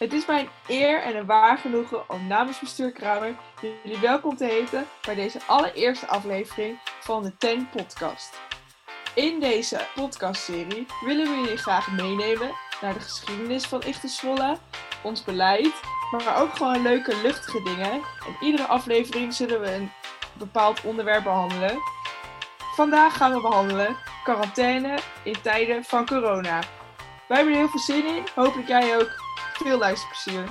Het 0.00 0.12
is 0.12 0.26
mijn 0.26 0.48
eer 0.66 1.02
en 1.02 1.16
een 1.16 1.26
waar 1.26 1.58
genoegen 1.58 2.10
om 2.10 2.26
namens 2.26 2.58
bestuur 2.58 2.92
Kramer 2.92 3.34
jullie 3.82 3.98
welkom 4.00 4.36
te 4.36 4.44
heten 4.44 4.86
bij 5.06 5.14
deze 5.14 5.38
allereerste 5.46 6.06
aflevering 6.06 6.78
van 7.00 7.22
de 7.22 7.36
TEN 7.36 7.68
podcast. 7.68 8.40
In 9.14 9.40
deze 9.40 9.86
podcastserie 9.94 10.86
willen 11.04 11.26
we 11.26 11.40
jullie 11.40 11.56
graag 11.56 11.90
meenemen 11.90 12.50
naar 12.80 12.94
de 12.94 13.00
geschiedenis 13.00 13.64
van 13.64 13.82
Ichte 13.82 14.08
Zwolle, 14.08 14.56
ons 15.02 15.24
beleid, 15.24 15.80
maar 16.10 16.40
ook 16.40 16.56
gewoon 16.56 16.82
leuke 16.82 17.20
luchtige 17.22 17.62
dingen. 17.62 17.92
En 17.92 18.36
iedere 18.40 18.66
aflevering 18.66 19.34
zullen 19.34 19.60
we 19.60 19.74
een 19.74 19.90
bepaald 20.32 20.84
onderwerp 20.84 21.22
behandelen. 21.22 21.78
Vandaag 22.74 23.16
gaan 23.16 23.32
we 23.32 23.40
behandelen 23.40 23.96
quarantaine 24.24 24.98
in 25.22 25.40
tijden 25.42 25.84
van 25.84 26.06
corona. 26.06 26.60
Wij 27.28 27.36
hebben 27.36 27.56
heel 27.56 27.68
veel 27.68 27.80
zin 27.80 28.06
in. 28.06 28.24
Hopelijk 28.34 28.68
jij 28.68 28.96
ook. 28.96 29.29
Veel 29.60 29.78
luisterplezier. 29.78 30.44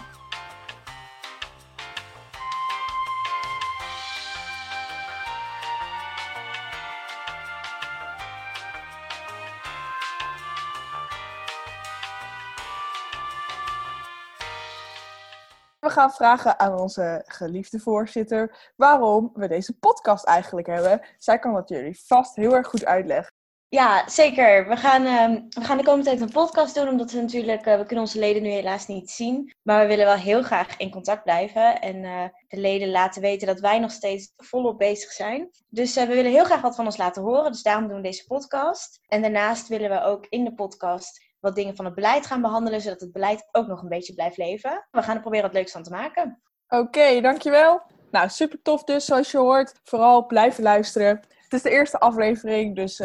We 15.80 15.90
gaan 15.90 16.12
vragen 16.12 16.60
aan 16.60 16.80
onze 16.80 17.24
geliefde 17.26 17.80
voorzitter 17.80 18.72
waarom 18.76 19.32
we 19.34 19.48
deze 19.48 19.80
podcast 19.80 20.26
eigenlijk 20.26 20.68
hebben. 20.68 21.02
Zij 21.18 21.40
kan 21.40 21.54
dat 21.54 21.70
jullie 21.70 22.02
vast 22.06 22.36
heel 22.36 22.56
erg 22.56 22.68
goed 22.68 22.86
uitleggen. 22.86 23.39
Ja, 23.70 24.10
zeker. 24.10 24.68
We 24.68 24.76
gaan, 24.76 25.06
ehm, 25.06 25.42
we 25.50 25.64
gaan 25.64 25.78
de 25.78 25.84
komende 25.84 26.06
tijd 26.06 26.22
een 26.22 26.32
podcast 26.32 26.76
doen, 26.76 26.88
omdat 26.88 27.12
we 27.12 27.22
natuurlijk, 27.22 27.66
eh, 27.66 27.78
we 27.78 27.86
kunnen 27.86 28.06
onze 28.06 28.20
leden 28.20 28.42
nu 28.42 28.50
helaas 28.50 28.88
niet 28.88 29.10
zien. 29.12 29.54
Maar 29.62 29.82
we 29.82 29.88
willen 29.88 30.06
wel 30.06 30.16
heel 30.16 30.44
graag 30.44 30.78
in 30.78 30.92
contact 30.92 31.24
blijven 31.24 31.82
en 31.82 32.04
eh, 32.04 32.24
de 32.48 32.58
leden 32.58 32.90
laten 32.90 33.22
weten 33.22 33.48
dat 33.48 33.60
wij 33.60 33.80
nog 33.80 33.92
steeds 33.92 34.34
volop 34.38 34.78
bezig 34.78 35.12
zijn. 35.12 35.50
Dus 35.68 35.96
eh, 35.96 36.08
we 36.08 36.14
willen 36.14 36.32
heel 36.32 36.44
graag 36.44 36.62
wat 36.62 36.76
van 36.76 36.86
ons 36.86 36.98
laten 36.98 37.22
horen, 37.22 37.52
dus 37.52 37.62
daarom 37.62 37.88
doen 37.88 37.98
we 37.98 38.04
deze 38.04 38.26
podcast. 38.26 39.00
En 39.08 39.22
daarnaast 39.22 39.68
willen 39.68 39.90
we 39.90 40.02
ook 40.02 40.26
in 40.30 40.44
de 40.44 40.54
podcast 40.54 41.22
wat 41.40 41.56
dingen 41.56 41.76
van 41.76 41.86
het 41.86 41.96
beleid 41.96 42.26
gaan 42.26 42.42
behandelen, 42.42 42.82
zodat 42.82 43.02
het 43.02 43.12
beleid 43.12 43.48
ook 43.52 43.68
nog 43.68 43.82
een 43.82 43.90
beetje 43.90 44.14
blijft 44.14 44.38
leven. 44.38 44.88
We 44.92 45.02
gaan 45.02 45.16
er 45.16 45.22
proberen 45.22 45.46
wat 45.46 45.56
leuks 45.56 45.72
van 45.72 45.84
te 45.84 45.92
maken. 45.92 46.42
Oké, 46.68 47.22
dankjewel. 47.22 47.82
Nou, 48.12 48.30
super 48.30 48.62
tof 48.62 48.84
dus, 48.84 49.06
zoals 49.06 49.32
je 49.32 49.38
hoort. 49.38 49.80
Vooral 49.84 50.26
blijven 50.26 50.64
luisteren. 50.64 51.20
Het 51.38 51.54
is 51.54 51.62
de 51.62 51.70
eerste 51.70 52.00
aflevering, 52.00 52.76
dus 52.76 53.02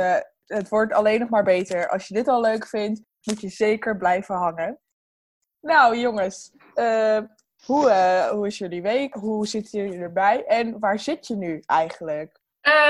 het 0.47 0.69
wordt 0.69 0.93
alleen 0.93 1.21
nog 1.21 1.29
maar 1.29 1.45
beter. 1.45 1.89
Als 1.89 2.09
je 2.09 2.15
dit 2.15 2.29
al 2.29 2.41
leuk 2.41 2.67
vindt, 2.67 3.03
moet 3.23 3.41
je 3.41 3.49
zeker 3.49 3.97
blijven 3.97 4.35
hangen. 4.35 4.81
Nou, 5.61 5.99
jongens, 5.99 6.53
uh, 6.75 7.19
hoe, 7.65 7.89
uh, 7.89 8.29
hoe 8.29 8.47
is 8.47 8.59
jullie 8.59 8.83
week? 8.83 9.15
Hoe 9.15 9.47
zitten 9.47 9.81
jullie 9.81 9.99
erbij? 9.99 10.45
En 10.45 10.79
waar 10.79 10.99
zit 10.99 11.27
je 11.27 11.37
nu 11.37 11.63
eigenlijk? 11.67 12.43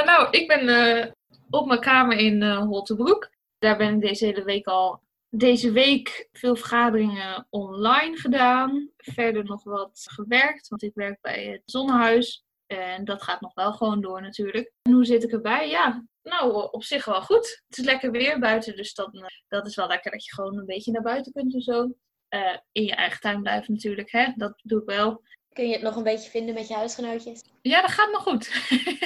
nou, 0.04 0.30
ik 0.30 0.48
ben 0.48 1.14
op 1.50 1.66
mijn 1.66 1.80
kamer 1.80 2.16
in 2.16 2.42
Holtebroek. 2.42 3.30
Daar 3.58 3.76
ben 3.76 3.94
ik 3.94 4.00
deze 4.00 4.24
hele 4.24 4.44
week 4.44 4.66
al 4.66 5.02
deze 5.38 5.72
week 5.72 6.28
veel 6.32 6.56
vergaderingen 6.56 7.46
online 7.50 8.16
gedaan. 8.16 8.88
Verder 8.96 9.44
nog 9.44 9.64
wat 9.64 10.06
gewerkt, 10.10 10.68
want 10.68 10.82
ik 10.82 10.94
werk 10.94 11.20
bij 11.20 11.44
het 11.44 11.62
zonnehuis. 11.64 12.44
En 12.66 13.04
dat 13.04 13.22
gaat 13.22 13.40
nog 13.40 13.54
wel 13.54 13.72
gewoon 13.72 14.00
door 14.00 14.20
natuurlijk. 14.20 14.72
En 14.82 14.92
hoe 14.92 15.04
zit 15.04 15.24
ik 15.24 15.32
erbij? 15.32 15.68
Ja, 15.68 16.04
nou, 16.22 16.70
op 16.70 16.84
zich 16.84 17.04
wel 17.04 17.22
goed. 17.22 17.62
Het 17.68 17.78
is 17.78 17.84
lekker 17.84 18.10
weer 18.10 18.38
buiten, 18.38 18.76
dus 18.76 18.94
dat, 18.94 19.32
dat 19.48 19.66
is 19.66 19.76
wel 19.76 19.86
lekker 19.86 20.10
dat 20.10 20.24
je 20.24 20.34
gewoon 20.34 20.58
een 20.58 20.66
beetje 20.66 20.92
naar 20.92 21.02
buiten 21.02 21.32
kunt 21.32 21.54
en 21.54 21.60
zo. 21.60 21.94
Uh, 22.30 22.56
in 22.72 22.84
je 22.84 22.94
eigen 22.94 23.20
tuin 23.20 23.42
blijven 23.42 23.72
natuurlijk, 23.72 24.10
hè? 24.10 24.32
dat 24.36 24.60
doe 24.62 24.80
ik 24.80 24.86
wel. 24.86 25.22
Kun 25.52 25.66
je 25.66 25.72
het 25.72 25.82
nog 25.82 25.96
een 25.96 26.02
beetje 26.02 26.30
vinden 26.30 26.54
met 26.54 26.68
je 26.68 26.74
huisgenootjes? 26.74 27.44
Ja, 27.62 27.80
dat 27.80 27.90
gaat 27.90 28.10
nog 28.10 28.22
goed. 28.22 28.50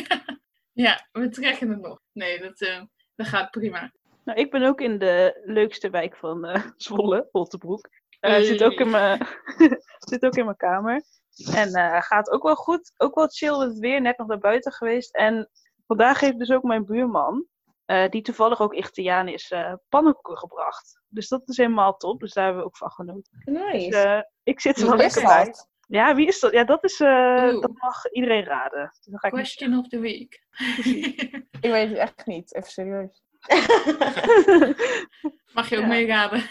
ja, 0.85 1.09
we 1.13 1.29
trekken 1.29 1.71
het 1.71 1.81
nog. 1.81 2.01
Nee, 2.13 2.41
dat, 2.41 2.61
uh, 2.61 2.83
dat 3.17 3.27
gaat 3.27 3.51
prima. 3.51 3.93
Nou, 4.25 4.41
ik 4.41 4.51
ben 4.51 4.63
ook 4.63 4.81
in 4.81 4.99
de 4.99 5.41
leukste 5.45 5.91
wijk 5.91 6.17
van 6.17 6.49
uh, 6.49 6.67
Zwolle, 6.77 7.29
Holtebroek. 7.33 7.89
Uh, 7.89 8.31
hey. 8.31 8.45
zit, 8.45 8.63
ook 8.63 8.81
in 8.81 8.91
mijn, 8.91 9.27
zit 10.11 10.25
ook 10.25 10.37
in 10.37 10.45
mijn 10.45 10.57
kamer. 10.57 11.03
En 11.47 11.69
uh, 11.79 12.03
gaat 12.03 12.31
ook 12.31 12.43
wel 12.43 12.55
goed. 12.55 12.93
Ook 12.97 13.15
wel 13.15 13.29
chill 13.29 13.59
met 13.59 13.69
het 13.69 13.79
weer. 13.79 14.01
Net 14.01 14.19
nog 14.19 14.27
naar 14.27 14.39
buiten 14.39 14.73
geweest. 14.73 15.15
En 15.15 15.51
vandaag 15.87 16.21
heeft 16.21 16.39
dus 16.39 16.51
ook 16.51 16.63
mijn 16.63 16.85
buurman, 16.85 17.47
uh, 17.87 18.09
die 18.09 18.23
toevallig 18.23 18.61
ook 18.61 18.75
Ichtiaan 18.75 19.29
is, 19.29 19.51
uh, 19.51 19.73
pannenkoeken 19.89 20.39
gebracht. 20.39 21.01
Dus 21.09 21.29
dat 21.29 21.49
is 21.49 21.57
helemaal 21.57 21.97
top. 21.97 22.21
Dus 22.21 22.33
daar 22.33 22.45
hebben 22.45 22.63
we 22.63 22.69
ook 22.69 22.77
van 22.77 22.91
genoten. 22.91 23.43
Nice. 23.45 23.89
Dus, 23.89 24.25
ik 24.43 24.61
zit 24.61 24.81
er 24.81 24.87
wel 24.87 24.97
lekker 24.97 25.23
bij. 25.23 25.55
Ja, 25.89 26.15
wie 26.15 26.27
is 26.27 26.41
dat? 26.41 26.53
Ja, 26.53 26.65
dat, 26.65 26.85
is, 26.85 26.97
dat 26.97 27.73
mag 27.75 28.11
iedereen 28.11 28.45
raden. 28.45 28.93
Dus 28.97 29.05
dan 29.05 29.19
ga 29.19 29.27
ik 29.27 29.35
Question 29.35 29.71
niet... 29.71 29.79
of 29.79 29.89
the 29.89 29.99
week. 29.99 30.45
ik 31.61 31.71
weet 31.71 31.89
het 31.89 31.99
echt 31.99 32.27
niet. 32.27 32.55
Even 32.55 32.71
serieus. 32.71 33.23
Mag 35.53 35.69
je 35.69 35.77
ook 35.77 35.83
ja. 35.83 35.87
meeraden. 35.87 36.51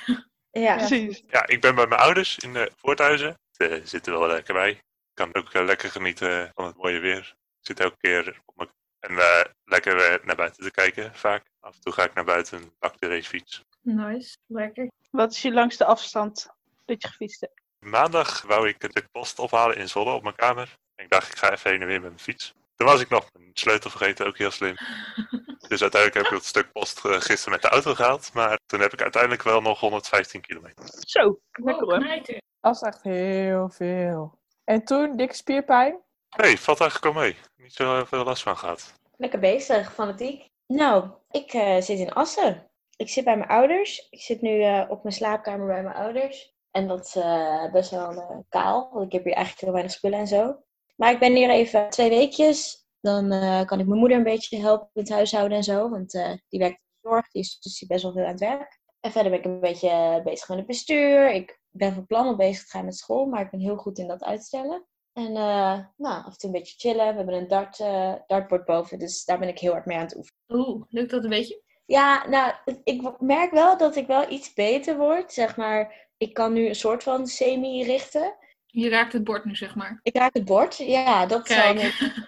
Ja. 0.51 0.75
precies. 0.75 1.23
Ja, 1.27 1.47
ik 1.47 1.61
ben 1.61 1.75
bij 1.75 1.87
mijn 1.87 2.01
ouders 2.01 2.37
in 2.37 2.53
de 2.53 2.71
Voorthuizen. 2.75 3.39
Ze 3.57 3.81
zitten 3.83 4.13
er 4.13 4.19
wel 4.19 4.27
lekker 4.27 4.53
bij. 4.53 4.69
Ik 4.69 5.13
kan 5.13 5.35
ook 5.35 5.53
uh, 5.53 5.65
lekker 5.65 5.91
genieten 5.91 6.51
van 6.53 6.65
het 6.65 6.77
mooie 6.77 6.99
weer. 6.99 7.35
Ik 7.59 7.65
zit 7.65 7.79
elke 7.79 7.97
keer 7.97 8.41
op 8.45 8.55
mijn... 8.55 8.69
En 8.99 9.11
uh, 9.11 9.41
lekker 9.65 9.95
uh, 9.95 10.25
naar 10.25 10.35
buiten 10.35 10.63
te 10.63 10.71
kijken, 10.71 11.15
vaak. 11.15 11.45
Af 11.59 11.75
en 11.75 11.81
toe 11.81 11.93
ga 11.93 12.03
ik 12.03 12.13
naar 12.13 12.25
buiten 12.25 12.57
en 12.57 12.71
pak 12.79 12.99
de 12.99 13.07
racefiets. 13.07 13.63
Nice, 13.81 14.37
lekker. 14.45 14.91
Wat 15.11 15.31
is 15.31 15.41
je 15.41 15.53
langste 15.53 15.85
afstand 15.85 16.47
dat 16.85 17.01
je 17.01 17.07
gefietst 17.07 17.41
hebt? 17.41 17.61
Maandag 17.79 18.41
wou 18.41 18.67
ik 18.67 18.79
de 18.79 19.07
post 19.11 19.39
ophalen 19.39 19.77
in 19.77 19.89
Zwolle 19.89 20.11
op 20.11 20.23
mijn 20.23 20.35
kamer. 20.35 20.77
En 20.95 21.03
ik 21.03 21.11
dacht, 21.11 21.31
ik 21.31 21.37
ga 21.37 21.51
even 21.51 21.71
heen 21.71 21.81
en 21.81 21.87
weer 21.87 22.01
met 22.01 22.09
mijn 22.09 22.19
fiets. 22.19 22.53
Toen 22.75 22.87
was 22.87 23.01
ik 23.01 23.09
nog 23.09 23.29
mijn 23.33 23.51
sleutel 23.53 23.89
vergeten, 23.89 24.25
ook 24.25 24.37
heel 24.37 24.51
slim. 24.51 24.75
Dus 25.67 25.81
uiteindelijk 25.81 26.13
heb 26.13 26.25
ik 26.25 26.37
dat 26.37 26.45
stuk 26.45 26.71
post 26.71 27.05
uh, 27.05 27.11
gisteren 27.11 27.51
met 27.51 27.61
de 27.61 27.69
auto 27.69 27.93
gehaald. 27.93 28.33
Maar 28.33 28.59
toen 28.65 28.79
heb 28.79 28.93
ik 28.93 29.01
uiteindelijk 29.01 29.43
wel 29.43 29.61
nog 29.61 29.79
115 29.79 30.41
kilometer. 30.41 30.85
Zo, 30.99 31.39
lekker 31.51 31.85
hoor. 31.85 31.97
Oh, 31.97 32.37
dat 32.59 32.75
is 32.75 32.81
echt 32.81 33.03
heel 33.03 33.69
veel. 33.69 34.39
En 34.63 34.83
toen, 34.83 35.17
dikke 35.17 35.35
spierpijn? 35.35 35.99
Nee, 36.37 36.59
valt 36.59 36.79
eigenlijk 36.79 37.15
al 37.15 37.21
mee. 37.21 37.35
Niet 37.55 37.73
zo 37.73 38.05
veel 38.05 38.23
last 38.23 38.43
van 38.43 38.57
gehad. 38.57 38.93
Lekker 39.17 39.39
bezig, 39.39 39.93
fanatiek. 39.93 40.45
Nou, 40.67 41.09
ik 41.31 41.53
uh, 41.53 41.81
zit 41.81 41.99
in 41.99 42.13
Assen. 42.13 42.69
Ik 42.95 43.09
zit 43.09 43.23
bij 43.23 43.37
mijn 43.37 43.49
ouders. 43.49 44.07
Ik 44.09 44.21
zit 44.21 44.41
nu 44.41 44.59
uh, 44.59 44.83
op 44.87 45.03
mijn 45.03 45.15
slaapkamer 45.15 45.67
bij 45.67 45.83
mijn 45.83 45.95
ouders. 45.95 46.55
En 46.71 46.87
dat 46.87 47.05
is 47.05 47.15
uh, 47.15 47.71
best 47.71 47.91
wel 47.91 48.45
kaal, 48.49 48.89
want 48.93 49.05
ik 49.05 49.11
heb 49.11 49.23
hier 49.23 49.33
eigenlijk 49.33 49.63
heel 49.63 49.73
weinig 49.73 49.93
spullen 49.93 50.19
en 50.19 50.27
zo. 50.27 50.59
Maar 50.95 51.11
ik 51.11 51.19
ben 51.19 51.35
hier 51.35 51.49
even 51.49 51.89
twee 51.89 52.09
weekjes. 52.09 52.86
Dan 53.07 53.33
uh, 53.33 53.65
kan 53.65 53.79
ik 53.79 53.87
mijn 53.87 53.99
moeder 53.99 54.17
een 54.17 54.23
beetje 54.23 54.57
helpen 54.57 54.89
met 54.93 55.07
het 55.07 55.15
huishouden 55.15 55.57
en 55.57 55.63
zo. 55.63 55.89
Want 55.89 56.13
uh, 56.13 56.31
die 56.49 56.59
werkt 56.59 56.75
in 56.75 56.85
de 57.01 57.09
zorg, 57.09 57.27
die 57.31 57.41
is 57.41 57.59
dus 57.59 57.85
best 57.87 58.03
wel 58.03 58.11
veel 58.11 58.23
aan 58.23 58.31
het 58.31 58.39
werk. 58.39 58.79
En 58.99 59.11
verder 59.11 59.31
ben 59.31 59.39
ik 59.39 59.45
een 59.45 59.59
beetje 59.59 60.21
bezig 60.23 60.47
met 60.47 60.57
het 60.57 60.67
bestuur. 60.67 61.31
Ik 61.31 61.59
ben 61.69 61.93
van 61.93 62.05
plan 62.05 62.27
om 62.27 62.37
bezig 62.37 62.63
te 62.63 62.69
gaan 62.69 62.85
met 62.85 62.97
school, 62.97 63.25
maar 63.25 63.41
ik 63.41 63.51
ben 63.51 63.59
heel 63.59 63.77
goed 63.77 63.97
in 63.97 64.07
dat 64.07 64.23
uitstellen. 64.23 64.85
En 65.13 65.29
uh, 65.29 65.79
nou, 65.97 66.23
af 66.25 66.25
en 66.25 66.37
toe 66.37 66.49
een 66.49 66.59
beetje 66.59 66.75
chillen. 66.77 67.09
We 67.09 67.15
hebben 67.15 67.33
een 67.33 67.47
dart, 67.47 67.77
dartboard 68.27 68.65
boven, 68.65 68.99
dus 68.99 69.25
daar 69.25 69.39
ben 69.39 69.47
ik 69.47 69.59
heel 69.59 69.71
hard 69.71 69.85
mee 69.85 69.97
aan 69.97 70.03
het 70.03 70.17
oefenen. 70.17 70.67
Oeh, 70.67 70.83
lukt 70.89 71.11
dat 71.11 71.23
een 71.23 71.29
beetje? 71.29 71.61
Ja, 71.85 72.27
nou, 72.27 72.53
ik 72.83 73.19
merk 73.19 73.51
wel 73.51 73.77
dat 73.77 73.95
ik 73.95 74.07
wel 74.07 74.31
iets 74.31 74.53
beter 74.53 74.97
word. 74.97 75.33
Zeg 75.33 75.57
maar, 75.57 76.09
ik 76.17 76.33
kan 76.33 76.53
nu 76.53 76.67
een 76.67 76.75
soort 76.75 77.03
van 77.03 77.27
semi-richten. 77.27 78.35
Je 78.69 78.89
raakt 78.89 79.13
het 79.13 79.23
bord 79.23 79.45
nu, 79.45 79.55
zeg 79.55 79.75
maar. 79.75 79.99
Ik 80.03 80.17
raak 80.17 80.33
het 80.33 80.45
bord, 80.45 80.77
ja. 80.77 81.25
Dat 81.25 81.43
Kijk. 81.43 81.79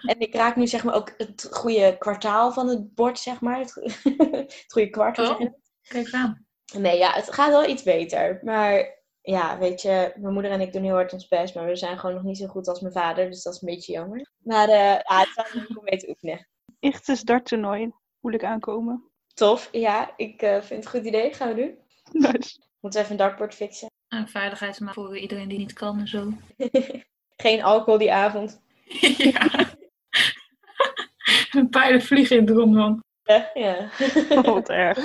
En 0.02 0.20
ik 0.20 0.34
raak 0.34 0.56
nu 0.56 0.66
zeg 0.66 0.84
maar 0.84 0.94
ook 0.94 1.14
het 1.16 1.48
goede 1.50 1.96
kwartaal 1.98 2.52
van 2.52 2.68
het 2.68 2.94
bord, 2.94 3.18
zeg 3.18 3.40
maar. 3.40 3.58
Het, 3.58 3.74
het 4.30 4.64
goede 4.68 4.90
kwart. 4.90 5.18
Oh, 5.18 5.40
kijk 5.82 6.12
aan. 6.12 6.46
Nee, 6.78 6.98
ja, 6.98 7.12
het 7.12 7.32
gaat 7.32 7.50
wel 7.50 7.68
iets 7.68 7.82
beter. 7.82 8.40
Maar 8.44 8.98
ja, 9.20 9.58
weet 9.58 9.82
je, 9.82 10.12
mijn 10.16 10.32
moeder 10.32 10.50
en 10.50 10.60
ik 10.60 10.72
doen 10.72 10.82
heel 10.82 10.94
hard 10.94 11.12
ons 11.12 11.28
best. 11.28 11.54
Maar 11.54 11.66
we 11.66 11.76
zijn 11.76 11.98
gewoon 11.98 12.14
nog 12.14 12.24
niet 12.24 12.38
zo 12.38 12.46
goed 12.46 12.68
als 12.68 12.80
mijn 12.80 12.92
vader. 12.92 13.30
Dus 13.30 13.42
dat 13.42 13.54
is 13.54 13.60
een 13.60 13.68
beetje 13.68 13.92
jammer. 13.92 14.30
Maar 14.38 14.68
uh, 14.68 14.74
ja, 14.74 15.02
het 15.18 15.46
is 15.46 15.52
leuk 15.52 15.78
om 15.78 15.84
mee 15.84 15.98
te 15.98 16.08
oefenen. 16.08 16.48
Ichtes 16.78 17.22
darttoernooi. 17.22 17.90
Moeilijk 18.20 18.44
aankomen. 18.44 19.10
Tof, 19.34 19.68
ja. 19.72 20.12
Ik 20.16 20.42
uh, 20.42 20.50
vind 20.50 20.68
het 20.68 20.84
een 20.84 20.90
goed 20.90 21.04
idee. 21.04 21.34
Gaan 21.34 21.48
we 21.48 21.54
doen. 21.54 21.78
Nice. 22.30 22.58
Moeten 22.80 23.00
we 23.00 23.06
even 23.06 23.10
een 23.10 23.16
dartboard 23.26 23.54
fixen. 23.54 23.88
En 24.10 24.28
veiligheidsmaat 24.28 24.94
voor 24.94 25.16
iedereen 25.16 25.48
die 25.48 25.58
niet 25.58 25.72
kan 25.72 25.98
en 25.98 26.08
zo. 26.08 26.32
Geen 27.36 27.62
alcohol 27.62 27.98
die 27.98 28.12
avond. 28.12 28.60
ja. 29.32 29.48
Een 31.50 31.68
pijlen 31.68 32.02
vliegen 32.02 32.36
in 32.36 32.46
het 32.46 32.56
rond, 32.56 32.74
man. 32.74 33.04
Ja. 33.22 33.50
ja. 33.54 33.88
Oh, 34.28 34.44
wat 34.44 34.68
erg. 34.68 34.98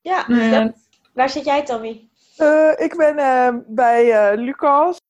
ja, 0.00 0.28
nee. 0.28 0.72
waar 1.12 1.30
zit 1.30 1.44
jij, 1.44 1.64
Tommy? 1.64 2.08
Uh, 2.38 2.72
ik 2.76 2.96
ben 2.96 3.18
uh, 3.18 3.62
bij 3.66 4.32
uh, 4.32 4.44
Lucas, 4.44 5.00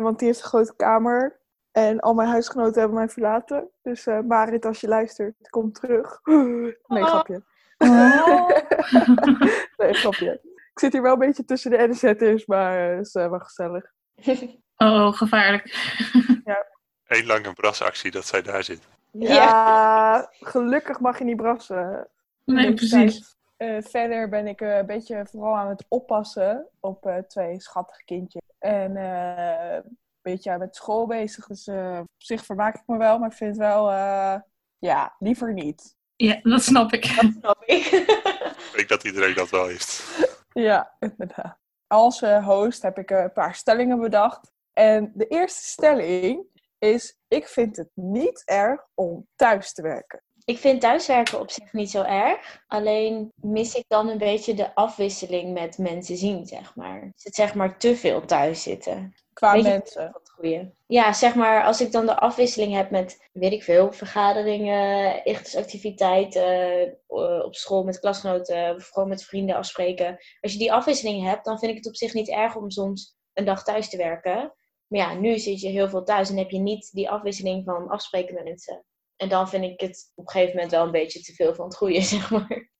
want 0.00 0.18
die 0.18 0.28
heeft 0.28 0.40
een 0.40 0.48
grote 0.48 0.76
kamer. 0.76 1.40
En 1.72 2.00
al 2.00 2.14
mijn 2.14 2.28
huisgenoten 2.28 2.80
hebben 2.80 2.98
mij 2.98 3.08
verlaten. 3.08 3.70
Dus 3.82 4.06
Marit, 4.26 4.64
als 4.64 4.80
je 4.80 4.88
luistert, 4.88 5.50
kom 5.50 5.72
terug. 5.72 6.20
nee, 6.24 7.02
Oh. 7.02 7.04
grapje. 7.04 7.42
Oh. 7.78 8.48
nee, 9.76 9.94
grapje. 9.94 10.40
Ik 10.42 10.80
zit 10.80 10.92
hier 10.92 11.02
wel 11.02 11.12
een 11.12 11.18
beetje 11.18 11.44
tussen 11.44 11.70
de 11.70 11.88
NZ'ers, 11.88 12.46
maar 12.46 12.78
het 12.78 13.06
is 13.06 13.14
uh, 13.14 13.30
wel 13.30 13.38
gezellig. 13.38 13.92
Oh, 14.76 15.12
gevaarlijk. 15.12 15.92
Eén 17.06 17.26
lange 17.26 17.52
brasactie 17.52 18.10
dat 18.10 18.26
zij 18.26 18.42
daar 18.42 18.64
zit. 18.64 18.88
Ja, 19.10 20.28
gelukkig 20.40 21.00
mag 21.00 21.18
je 21.18 21.24
niet 21.24 21.36
brassen. 21.36 22.08
Nee, 22.44 22.74
precies. 22.74 23.36
Eh, 23.56 23.82
verder 23.82 24.28
ben 24.28 24.46
ik 24.46 24.60
eh, 24.60 24.76
een 24.76 24.86
beetje 24.86 25.26
vooral 25.30 25.56
aan 25.56 25.68
het 25.68 25.84
oppassen 25.88 26.68
op 26.80 27.06
eh, 27.06 27.16
twee 27.18 27.60
schattige 27.60 28.04
kindjes. 28.04 28.42
En 28.58 28.96
eh, 28.96 29.74
een 29.74 29.98
beetje 30.22 30.58
met 30.58 30.76
school 30.76 31.06
bezig. 31.06 31.46
Dus 31.46 31.66
eh, 31.66 31.98
op 32.02 32.22
zich 32.22 32.44
vermaak 32.44 32.74
ik 32.74 32.82
me 32.86 32.96
wel, 32.96 33.18
maar 33.18 33.30
ik 33.30 33.36
vind 33.36 33.50
het 33.50 33.58
wel, 33.58 33.90
eh, 33.90 34.36
ja, 34.78 35.14
liever 35.18 35.52
niet. 35.52 35.96
Ja, 36.16 36.40
dat 36.42 36.62
snap 36.62 36.92
ik. 36.92 37.04
Snap 37.04 37.62
ik. 37.64 37.86
Ik 37.86 38.72
denk 38.76 38.88
dat 38.88 39.04
iedereen 39.04 39.34
dat 39.34 39.50
wel 39.50 39.66
heeft. 39.66 40.04
Ja, 40.52 40.96
inderdaad. 40.98 41.58
Als 41.86 42.22
eh, 42.22 42.46
host 42.46 42.82
heb 42.82 42.98
ik 42.98 43.10
eh, 43.10 43.22
een 43.22 43.32
paar 43.32 43.54
stellingen 43.54 44.00
bedacht. 44.00 44.52
En 44.72 45.12
de 45.14 45.26
eerste 45.26 45.64
stelling 45.64 46.46
is: 46.78 47.18
ik 47.28 47.48
vind 47.48 47.76
het 47.76 47.90
niet 47.94 48.42
erg 48.44 48.86
om 48.94 49.26
thuis 49.36 49.72
te 49.72 49.82
werken. 49.82 50.22
Ik 50.44 50.58
vind 50.58 50.80
thuiswerken 50.80 51.40
op 51.40 51.50
zich 51.50 51.72
niet 51.72 51.90
zo 51.90 52.02
erg. 52.02 52.62
Alleen 52.66 53.32
mis 53.34 53.74
ik 53.74 53.84
dan 53.88 54.08
een 54.08 54.18
beetje 54.18 54.54
de 54.54 54.74
afwisseling 54.74 55.52
met 55.52 55.78
mensen 55.78 56.16
zien, 56.16 56.46
zeg 56.46 56.74
maar. 56.74 57.10
Is 57.14 57.24
het 57.24 57.34
zeg 57.34 57.54
maar 57.54 57.78
te 57.78 57.96
veel 57.96 58.24
thuis 58.24 58.62
zitten? 58.62 59.14
Qua 59.32 59.54
mensen. 59.54 60.20
Goeie. 60.34 60.74
Ja, 60.86 61.12
zeg 61.12 61.34
maar, 61.34 61.64
als 61.64 61.80
ik 61.80 61.92
dan 61.92 62.06
de 62.06 62.16
afwisseling 62.16 62.74
heb 62.74 62.90
met, 62.90 63.28
weet 63.32 63.52
ik 63.52 63.62
veel, 63.62 63.92
vergaderingen, 63.92 65.22
activiteiten, 65.56 66.82
eh, 67.06 67.44
op 67.44 67.54
school 67.54 67.84
met 67.84 67.98
klasgenoten, 67.98 68.80
gewoon 68.80 69.08
met 69.08 69.24
vrienden 69.24 69.56
afspreken. 69.56 70.18
Als 70.40 70.52
je 70.52 70.58
die 70.58 70.72
afwisseling 70.72 71.22
hebt, 71.22 71.44
dan 71.44 71.58
vind 71.58 71.70
ik 71.70 71.76
het 71.76 71.86
op 71.86 71.96
zich 71.96 72.14
niet 72.14 72.28
erg 72.28 72.56
om 72.56 72.70
soms 72.70 73.16
een 73.32 73.44
dag 73.44 73.64
thuis 73.64 73.88
te 73.88 73.96
werken. 73.96 74.54
Maar 74.86 75.00
ja, 75.00 75.14
nu 75.14 75.38
zit 75.38 75.60
je 75.60 75.68
heel 75.68 75.88
veel 75.88 76.04
thuis 76.04 76.30
en 76.30 76.36
heb 76.36 76.50
je 76.50 76.58
niet 76.58 76.90
die 76.92 77.10
afwisseling 77.10 77.64
van 77.64 77.88
afspreken 77.88 78.34
met 78.34 78.44
mensen. 78.44 78.84
En 79.16 79.28
dan 79.28 79.48
vind 79.48 79.64
ik 79.64 79.80
het 79.80 80.12
op 80.14 80.24
een 80.24 80.30
gegeven 80.30 80.54
moment 80.54 80.72
wel 80.72 80.84
een 80.84 80.90
beetje 80.90 81.20
te 81.20 81.34
veel 81.34 81.54
van 81.54 81.64
het 81.64 81.76
goede, 81.76 82.00
zeg 82.14 82.30
maar. 82.30 82.70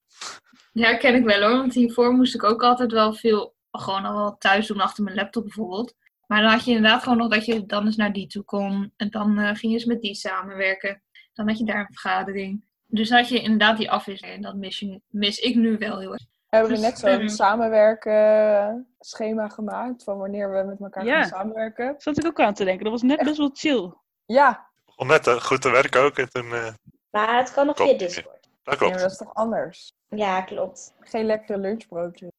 Ja, 0.73 0.97
ken 0.97 1.15
ik 1.15 1.25
wel 1.25 1.41
hoor. 1.41 1.59
Want 1.59 1.75
hiervoor 1.75 2.13
moest 2.13 2.35
ik 2.35 2.45
ook 2.45 2.63
altijd 2.63 2.93
wel 2.93 3.15
veel 3.15 3.55
gewoon 3.71 4.05
al 4.05 4.37
thuis 4.39 4.67
doen 4.67 4.81
achter 4.81 5.05
mijn 5.05 5.17
laptop 5.17 5.43
bijvoorbeeld. 5.43 5.95
Maar 6.35 6.43
dan 6.43 6.53
had 6.53 6.65
je 6.65 6.71
inderdaad 6.75 7.03
gewoon 7.03 7.19
nog 7.19 7.29
dat 7.29 7.45
je 7.45 7.67
dan 7.67 7.85
eens 7.87 7.97
naar 7.97 8.13
die 8.13 8.27
toe 8.27 8.43
kon. 8.45 8.93
En 8.97 9.11
dan 9.11 9.39
eh, 9.39 9.45
ging 9.47 9.61
je 9.61 9.69
eens 9.69 9.85
met 9.85 10.01
die 10.01 10.15
samenwerken. 10.15 11.03
Dan 11.33 11.49
had 11.49 11.59
je 11.59 11.65
daar 11.65 11.79
een 11.79 11.87
vergadering. 11.93 12.65
Dus 12.87 13.09
dan 13.09 13.19
had 13.19 13.29
je 13.29 13.41
inderdaad 13.41 13.77
die 13.77 13.91
afwisseling. 13.91 14.37
En 14.37 14.43
dat 14.43 14.55
mis, 14.55 14.79
je, 14.79 15.01
mis 15.09 15.39
ik 15.39 15.55
nu 15.55 15.79
wel 15.79 15.99
heel 15.99 16.13
erg. 16.13 16.23
Hebben 16.49 16.71
we 16.71 16.77
Dus, 16.77 16.85
net 16.85 16.99
zo'n 16.99 17.09
ehm, 17.11 17.29
samenwerken 17.29 18.87
schema 18.99 19.49
gemaakt 19.49 20.05
van 20.05 20.19
wanneer 20.19 20.53
we 20.53 20.63
met 20.67 20.81
elkaar 20.81 21.05
Ja. 21.05 21.21
gaan 21.21 21.29
samenwerken? 21.29 21.95
Zat 21.99 22.19
ik 22.19 22.27
ook 22.27 22.41
aan 22.41 22.55
te 22.55 22.65
denken. 22.65 22.83
Dat 22.85 22.93
was 22.93 23.03
net 23.03 23.23
best 23.23 23.37
wel 23.37 23.51
chill. 23.53 23.93
Ja, 24.27 24.67
Om 24.97 25.07
net 25.07 25.27
eh, 25.27 25.35
goed 25.41 25.61
te 25.63 25.71
werken 25.71 26.03
ook. 26.03 26.19
En 26.19 26.31
toen, 26.31 26.53
eh, 26.55 26.73
Maar 27.11 27.37
het 27.37 27.53
kan 27.53 27.67
nog 27.67 27.77
via 27.77 27.97
Discord. 27.99 28.49
dat 28.63 28.77
klopt. 28.77 28.99
dat 29.01 29.11
is 29.11 29.17
toch 29.17 29.35
anders? 29.35 29.93
Ja, 30.09 30.41
klopt. 30.43 30.95
Geen 31.01 31.25
lekkere 31.27 31.59
lunchbroodje. 31.59 32.33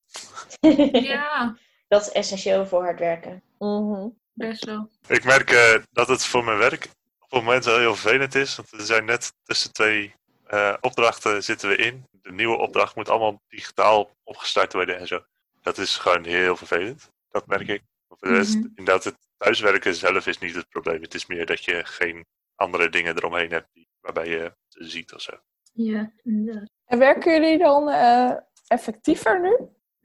Ja, 1.14 1.58
Dat 1.88 2.02
is 2.02 2.12
essentieel 2.12 2.66
voor 2.66 2.84
hard 2.84 3.00
werken. 3.00 3.42
Mhm. 3.66 4.10
best 4.34 4.66
wel. 4.66 4.90
Ik 5.08 5.24
merk 5.24 5.50
eh, 5.52 5.76
dat 5.92 6.08
het 6.08 6.26
voor 6.26 6.44
mijn 6.44 6.58
werk 6.58 6.86
op 7.20 7.32
het 7.32 7.44
moment 7.44 7.66
wel 7.66 7.78
heel 7.80 7.96
vervelend 7.96 8.36
is. 8.36 8.56
Want 8.56 8.70
we 8.70 8.86
zijn 8.86 9.06
net 9.06 9.34
tussen 9.44 9.74
twee 9.74 10.14
eh, 10.48 10.74
opdrachten 10.82 11.44
zitten 11.44 11.70
we 11.70 11.76
in. 11.76 12.06
De 12.12 12.32
nieuwe 12.32 12.58
opdracht 12.58 12.96
moet 12.96 13.10
allemaal 13.10 13.42
digitaal 13.48 14.10
opgestart 14.24 14.74
worden 14.74 14.98
en 14.98 15.08
zo. 15.08 15.24
Dat 15.62 15.78
is 15.78 15.98
gewoon 15.98 16.24
heel 16.26 16.56
vervelend. 16.56 17.10
Dat 17.30 17.48
merk 17.48 17.68
ik. 17.68 17.82
Voor 18.08 18.18
de 18.20 18.36
rest, 18.36 18.56
Mhm. 18.56 18.68
inderdaad, 18.76 19.04
het 19.04 19.16
thuiswerken 19.38 19.96
zelf 19.96 20.28
is 20.28 20.38
niet 20.38 20.56
het 20.56 20.70
probleem. 20.70 21.02
Het 21.02 21.14
is 21.14 21.26
meer 21.26 21.46
dat 21.46 21.64
je 21.64 21.86
geen 21.86 22.26
andere 22.56 22.90
dingen 22.90 23.16
eromheen 23.18 23.52
hebt 23.52 23.70
die, 23.74 23.88
waarbij 24.02 24.28
je 24.28 24.54
ziet 24.70 25.14
of 25.14 25.22
zo. 25.22 25.32
Ja, 25.74 26.12
inderdaad. 26.24 26.70
En 26.86 27.00
werken 27.00 27.32
jullie 27.32 27.58
dan 27.58 27.90
eh, 27.90 28.32
effectiever 28.68 29.42
nu? 29.42 29.58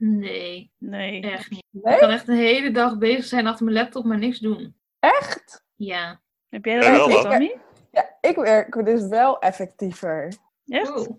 Nee, 0.03 0.71
Nee. 0.77 1.21
echt 1.21 1.49
niet. 1.49 1.65
Nee? 1.71 1.93
Ik 1.93 1.99
kan 1.99 2.09
echt 2.09 2.25
de 2.25 2.35
hele 2.35 2.71
dag 2.71 2.97
bezig 2.97 3.25
zijn 3.25 3.47
achter 3.47 3.65
mijn 3.65 3.77
laptop, 3.77 4.05
maar 4.05 4.17
niks 4.17 4.39
doen. 4.39 4.75
Echt? 4.99 5.63
Ja. 5.75 6.21
Heb 6.49 6.65
jij 6.65 6.75
dat 6.75 6.85
Ja, 6.85 6.99
ook, 6.99 7.11
wel, 7.11 7.21
Tammy? 7.21 7.57
Ja, 7.91 8.17
ik 8.21 8.35
werk 8.35 8.85
dus 8.85 9.07
wel 9.07 9.39
effectiever. 9.39 10.33
Echt? 10.65 10.97
Oh. 10.97 11.17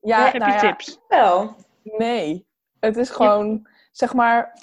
Ja, 0.00 0.24
Heb 0.24 0.38
nou 0.38 0.52
je 0.52 0.56
ja, 0.56 0.60
tips? 0.60 1.00
Wel. 1.08 1.56
nee. 1.82 2.46
Het 2.80 2.96
is 2.96 3.10
gewoon, 3.10 3.68
zeg 3.90 4.14
maar, 4.14 4.58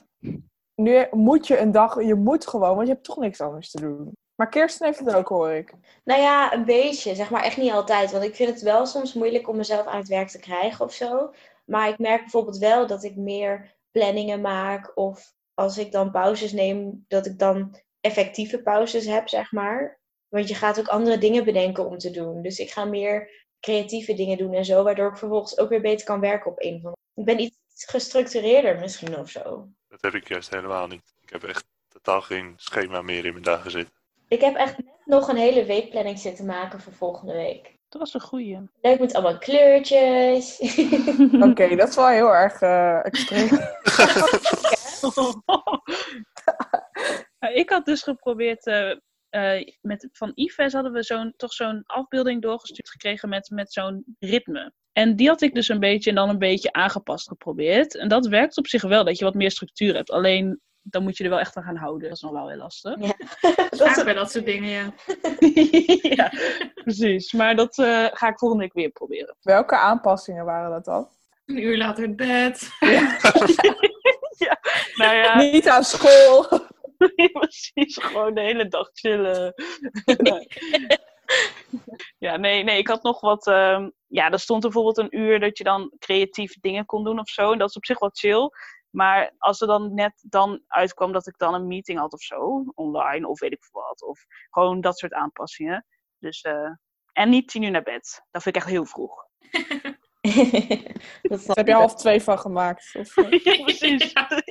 nu 0.75 1.06
moet 1.12 1.48
je 1.48 1.60
een 1.60 1.72
dag, 1.72 2.04
je 2.04 2.15
moet 2.15 2.48
gewoon, 2.48 2.75
want 2.75 2.88
je 2.88 2.94
hebt 2.94 3.06
toch 3.06 3.18
niks 3.18 3.42
anders 3.42 3.72
te 3.72 3.81
doen. 3.81 4.18
Maar 4.39 4.50
Kirsten 4.50 4.86
heeft 4.86 5.00
het 5.00 5.13
ook, 5.13 5.27
hoor 5.27 5.51
ik. 5.51 5.74
Nou 6.03 6.21
ja, 6.21 6.53
een 6.53 6.65
beetje. 6.65 7.15
Zeg 7.15 7.30
maar 7.30 7.44
echt 7.44 7.57
niet 7.57 7.71
altijd. 7.71 8.12
Want 8.12 8.24
ik 8.24 8.36
vind 8.36 8.50
het 8.50 8.62
wel 8.62 8.86
soms 8.86 9.13
moeilijk 9.13 9.47
om 9.47 9.57
mezelf 9.57 9.86
aan 9.86 9.97
het 9.97 10.07
werk 10.07 10.30
te 10.30 10.39
krijgen 10.39 10.86
of 10.86 10.94
zo. 10.94 11.33
Maar 11.65 11.89
ik 11.89 11.97
merk 11.97 12.19
bijvoorbeeld 12.21 12.57
wel 12.57 12.88
dat 12.88 13.03
ik 13.03 13.15
meer 13.15 13.75
planningen 13.91 14.41
maak. 14.41 14.97
Of 14.97 15.33
als 15.53 15.77
ik 15.77 15.91
dan 15.91 16.12
pauzes 16.12 16.51
neem, 16.51 17.06
dat 17.07 17.25
ik 17.25 17.39
dan 17.39 17.80
effectieve 18.01 18.62
pauzes 18.62 19.06
heb, 19.06 19.30
zeg 19.30 19.51
maar. 19.51 20.00
Want 20.27 20.47
je 20.47 20.56
gaat 20.56 20.80
ook 20.80 20.88
andere 20.88 21.18
dingen 21.18 21.45
bedenken 21.45 21.86
om 21.86 21.97
te 21.97 22.12
doen. 22.12 22.41
Dus 22.41 22.59
ik 22.59 22.71
ga 22.71 22.86
meer 22.86 23.45
creatieve 23.59 24.13
dingen 24.13 24.38
doen 24.38 24.53
en 24.53 24.65
zo. 24.65 24.83
Waardoor 24.83 25.09
ik 25.09 25.18
vervolgens 25.18 25.57
ook 25.57 25.69
weer 25.69 25.81
beter 25.81 26.06
kan 26.06 26.19
werken 26.19 26.51
op 26.51 26.63
een 26.63 26.75
of 26.75 26.83
andere 26.83 27.01
Ik 27.13 27.25
ben 27.25 27.39
iets 27.39 27.86
gestructureerder 27.86 28.80
misschien 28.80 29.18
of 29.18 29.30
zo. 29.30 29.68
Dat 29.88 30.01
heb 30.01 30.13
ik 30.13 30.27
juist 30.27 30.50
helemaal 30.50 30.88
niet. 30.88 31.13
Ik 31.21 31.30
heb 31.30 31.44
echt 31.44 31.65
totaal 31.88 32.21
geen 32.21 32.53
schema 32.56 33.01
meer 33.01 33.25
in 33.25 33.31
mijn 33.31 33.44
dagen 33.44 33.71
zitten. 33.71 33.99
Ik 34.29 34.41
heb 34.41 34.55
echt 34.55 34.77
net 34.77 35.05
nog 35.05 35.27
een 35.27 35.35
hele 35.35 35.65
weekplanning 35.65 36.19
zitten 36.19 36.45
maken 36.45 36.79
voor 36.79 36.93
volgende 36.93 37.33
week. 37.33 37.77
Dat 37.89 38.01
was 38.01 38.13
een 38.13 38.21
goeie. 38.21 38.69
Leuk 38.81 38.99
met 38.99 39.13
allemaal 39.13 39.37
kleurtjes. 39.37 40.59
Oké, 41.49 41.75
dat 41.75 41.89
is 41.89 41.95
wel 41.95 42.07
heel 42.07 42.35
erg 42.35 42.61
eh, 42.61 43.05
extreem. 43.05 43.49
Ik 47.53 47.69
had 47.69 47.85
dus 47.85 48.03
geprobeerd, 48.03 48.65
eh, 48.65 48.91
eh, 49.29 49.67
met, 49.81 50.09
van 50.12 50.31
Yves 50.36 50.74
hadden 50.74 50.91
we 50.91 51.03
zo'n, 51.03 51.33
toch 51.38 51.53
zo'n 51.53 51.83
afbeelding 51.86 52.41
doorgestuurd 52.41 52.89
gekregen 52.89 53.29
met, 53.29 53.50
met 53.50 53.74
zo'n 53.74 54.15
ritme. 54.19 54.74
En 54.91 55.15
die 55.15 55.27
had 55.27 55.41
ik 55.41 55.53
dus 55.53 55.69
een 55.69 55.79
beetje 55.79 56.09
en 56.09 56.15
dan 56.15 56.29
een 56.29 56.38
beetje 56.38 56.71
aangepast 56.71 57.27
geprobeerd. 57.27 57.95
En 57.95 58.07
dat 58.07 58.27
werkt 58.27 58.57
op 58.57 58.67
zich 58.67 58.81
wel, 58.81 59.03
dat 59.03 59.17
je 59.17 59.25
wat 59.25 59.33
meer 59.33 59.51
structuur 59.51 59.95
hebt. 59.95 60.12
Alleen, 60.12 60.62
dan 60.81 61.03
moet 61.03 61.17
je 61.17 61.24
er 61.24 61.29
wel 61.29 61.39
echt 61.39 61.55
aan 61.57 61.63
gaan 61.63 61.75
houden. 61.75 62.01
Dat 62.07 62.17
is 62.17 62.21
nog 62.24 62.31
wel 62.31 62.48
heel 62.50 62.57
lastig. 62.57 62.95
Dat 63.69 63.71
is 63.71 63.79
Vaak 63.79 64.03
bij 64.03 64.13
dat 64.13 64.31
soort 64.31 64.45
dingen, 64.45 64.69
ja. 64.69 64.93
ja, 66.15 66.31
precies. 66.74 67.33
Maar 67.33 67.55
dat 67.55 67.77
eh, 67.77 68.05
ga 68.12 68.27
ik 68.27 68.38
volgende 68.39 68.63
week 68.63 68.74
weer 68.74 68.89
proberen. 68.89 69.36
Welke 69.41 69.75
aanpassingen 69.77 70.45
waren 70.45 70.71
dat 70.71 70.86
dan? 70.86 71.07
Een 71.45 71.63
uur 71.63 71.77
later 71.77 72.03
het 72.03 72.15
bed. 72.15 72.69
Nou 74.95 75.15
ja, 75.15 75.38
Niet 75.38 75.67
aan 75.67 75.83
school. 75.83 76.48
precies. 77.31 77.98
Gewoon 77.98 78.33
de 78.33 78.41
hele 78.41 78.67
dag 78.67 78.89
chillen. 78.93 79.53
ja, 82.17 82.38
nee, 82.38 82.63
nee, 82.63 82.77
ik 82.77 82.88
had 82.88 83.03
nog 83.03 83.19
wat. 83.19 83.48
ehm, 83.48 83.89
ja, 84.07 84.31
er 84.31 84.39
stond 84.39 84.62
bijvoorbeeld 84.62 84.98
een 84.98 85.17
uur 85.19 85.39
dat 85.39 85.57
je 85.57 85.63
dan 85.63 85.93
creatief 86.00 86.53
dingen 86.59 86.86
kon 86.86 87.03
doen 87.03 87.19
of 87.19 87.29
zo. 87.29 87.51
En 87.51 87.57
dat 87.57 87.69
is 87.69 87.75
op 87.75 87.86
zich 87.86 88.00
wel 88.00 88.09
chill. 88.13 88.50
Maar 88.89 89.34
als 89.38 89.62
er 89.62 89.67
dan 89.67 89.93
net 89.93 90.24
dan 90.27 90.63
uitkwam 90.67 91.12
dat 91.12 91.27
ik 91.27 91.38
dan 91.38 91.53
een 91.53 91.67
meeting 91.67 92.00
had 92.00 92.13
of 92.13 92.22
zo, 92.22 92.63
online 92.75 93.27
of 93.27 93.39
weet 93.39 93.51
ik 93.51 93.63
veel 93.63 93.81
wat. 93.81 94.03
Of 94.03 94.25
gewoon 94.50 94.81
dat 94.81 94.98
soort 94.98 95.13
aanpassingen. 95.13 95.86
Dus, 96.19 96.41
eh, 96.41 96.72
en 97.13 97.29
niet 97.29 97.48
tien 97.48 97.63
uur 97.63 97.72
naar 97.72 97.84
bed. 97.84 98.25
Dat 98.31 98.43
vind 98.43 98.55
ik 98.55 98.62
echt 98.62 98.72
heel 98.72 98.86
vroeg. 98.86 99.25
dat 101.22 101.46
Daar 101.46 101.55
heb 101.55 101.67
je 101.67 101.74
half 101.74 101.96
twee 101.96 102.22
van 102.22 102.39
gemaakt. 102.39 102.96
Of, 102.98 103.17
eh, 103.17 103.31
ja, 103.43 103.63
precies. 103.63 104.13
Even 104.13 104.43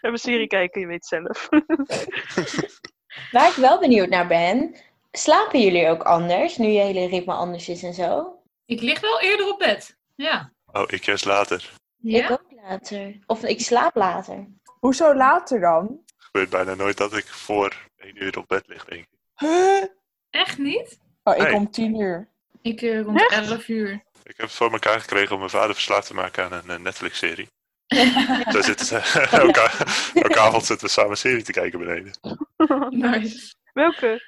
een 0.00 0.18
serie 0.18 0.46
kijken, 0.46 0.80
je 0.80 0.86
weet 0.86 1.06
zelf. 1.06 1.48
Waar 3.32 3.48
ik 3.48 3.54
wel 3.56 3.78
benieuwd 3.78 4.08
naar 4.08 4.26
ben, 4.26 4.76
slapen 5.12 5.60
jullie 5.60 5.88
ook 5.88 6.02
anders, 6.02 6.56
nu 6.56 6.66
je 6.66 6.80
hele 6.80 7.06
ritme 7.06 7.32
anders 7.32 7.68
is 7.68 7.82
en 7.82 7.94
zo? 7.94 8.38
Ik 8.64 8.80
lig 8.80 9.00
wel 9.00 9.20
eerder 9.20 9.52
op 9.52 9.58
bed. 9.58 9.98
Ja. 10.14 10.52
Oh, 10.72 10.84
ik 10.86 11.04
juist 11.04 11.24
later. 11.24 11.72
Ik 12.02 12.10
Ja? 12.10 12.28
ook 12.30 12.53
later. 12.68 13.18
Of 13.26 13.42
ik 13.44 13.60
slaap 13.60 13.94
later. 13.96 14.46
Hoezo 14.80 15.14
later 15.14 15.60
dan? 15.60 16.02
gebeurt 16.16 16.50
bijna 16.50 16.74
nooit 16.74 16.96
dat 16.96 17.16
ik 17.16 17.26
voor 17.26 17.74
één 17.96 18.22
uur 18.22 18.38
op 18.38 18.48
bed 18.48 18.66
lig, 18.66 18.84
denk 18.84 19.00
ik. 19.02 19.08
Huh? 19.34 19.84
Echt 20.30 20.58
niet? 20.58 20.98
Oh, 21.22 21.36
ik 21.36 21.42
Nee. 21.42 21.54
om 21.54 21.70
tien 21.70 22.00
uur. 22.00 22.28
Ik 22.62 22.82
eh, 22.82 23.00
rond 23.00 23.20
Echt? 23.20 23.50
11 23.50 23.68
uur. 23.68 23.90
Ik 24.22 24.36
heb 24.36 24.46
het 24.46 24.52
voor 24.52 24.72
elkaar 24.72 25.00
gekregen 25.00 25.32
om 25.32 25.38
mijn 25.38 25.50
vader 25.50 25.74
verslaafd 25.74 26.06
te 26.06 26.14
maken 26.14 26.44
aan 26.44 26.52
een 26.52 26.70
eh, 26.70 26.78
Netflix-serie. 26.78 27.48
Zo 28.52 28.62
zitten 28.62 28.86
ze, 28.86 28.96
elke, 29.30 29.70
elke 30.14 30.40
avond 30.40 30.64
zitten 30.64 30.86
we 30.86 30.92
samen 30.92 31.10
een 31.10 31.16
serie 31.16 31.42
te 31.42 31.52
kijken 31.52 31.78
beneden. 31.78 32.12
Nice. 33.10 33.54
Welke? 33.72 34.22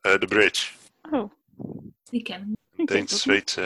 Eh 0.00 0.12
The 0.14 0.26
Bridge, 0.26 0.70
Die 2.02 2.22
ken 2.22 2.56
ik. 2.76 2.90
een 2.90 3.34
het 3.34 3.56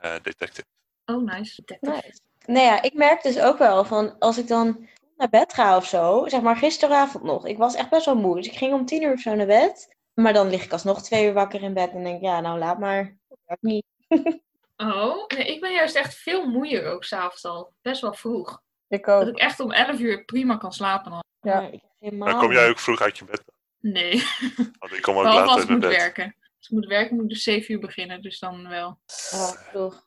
eh, 0.00 0.14
detective. 0.22 0.66
Oh, 1.04 1.22
nice. 1.22 1.62
Nice. 1.80 2.20
Nou 2.46 2.64
ja, 2.64 2.82
ik 2.82 2.94
merk 2.94 3.22
dus 3.22 3.40
ook 3.40 3.58
wel 3.58 3.84
van 3.84 4.18
als 4.18 4.38
ik 4.38 4.48
dan 4.48 4.88
naar 5.16 5.28
bed 5.28 5.54
ga 5.54 5.76
of 5.76 5.86
zo, 5.86 6.24
zeg 6.28 6.40
maar 6.40 6.56
gisteravond 6.56 7.24
nog, 7.24 7.46
ik 7.46 7.58
was 7.58 7.74
echt 7.74 7.90
best 7.90 8.04
wel 8.04 8.16
moe. 8.16 8.36
Dus 8.36 8.46
ik 8.46 8.56
ging 8.56 8.72
om 8.72 8.86
tien 8.86 9.02
uur 9.02 9.12
of 9.12 9.20
zo 9.20 9.34
naar 9.34 9.46
bed. 9.46 9.96
Maar 10.14 10.32
dan 10.32 10.50
lig 10.50 10.64
ik 10.64 10.72
alsnog 10.72 11.02
twee 11.02 11.26
uur 11.26 11.32
wakker 11.32 11.62
in 11.62 11.74
bed 11.74 11.90
en 11.90 12.04
denk 12.04 12.16
ik, 12.16 12.22
ja, 12.22 12.40
nou 12.40 12.58
laat 12.58 12.78
maar. 12.78 13.16
Dat 13.28 13.38
werkt 13.46 13.62
niet. 13.62 13.84
Oh, 14.76 15.26
nee, 15.26 15.46
ik 15.46 15.60
ben 15.60 15.72
juist 15.72 15.94
echt 15.94 16.14
veel 16.14 16.46
moeier 16.46 16.86
ook 16.86 17.04
s'avonds 17.04 17.44
al. 17.44 17.72
Best 17.82 18.00
wel 18.00 18.14
vroeg. 18.14 18.62
Ik 18.88 19.04
Dat 19.04 19.28
ik 19.28 19.38
echt 19.38 19.60
om 19.60 19.72
11 19.72 19.98
uur 19.98 20.24
prima 20.24 20.56
kan 20.56 20.72
slapen 20.72 21.10
dan. 21.10 21.24
Ja. 21.40 21.60
Maar 21.60 21.72
ik 21.72 21.80
helemaal 21.98 22.28
Dan 22.28 22.40
kom 22.40 22.52
jij 22.52 22.68
ook 22.68 22.78
vroeg 22.78 23.00
uit 23.00 23.18
je 23.18 23.24
bed. 23.24 23.42
Nee, 23.80 24.22
Want 24.78 24.92
ik 24.92 25.02
kom 25.02 25.16
ook 25.16 25.24
laat 25.24 25.42
als 25.42 25.50
uit 25.50 25.62
ik 25.62 25.68
mijn 25.68 25.80
moet 25.80 25.88
bed. 25.88 25.96
werken. 25.96 26.36
Als 26.58 26.68
ik 26.68 26.70
moet 26.70 26.86
werken 26.86 27.14
moet 27.14 27.24
ik 27.24 27.30
dus 27.30 27.42
7 27.42 27.74
uur 27.74 27.80
beginnen, 27.80 28.22
dus 28.22 28.38
dan 28.38 28.68
wel. 28.68 28.98
Oh, 29.32 29.50
vroeg. 29.50 30.06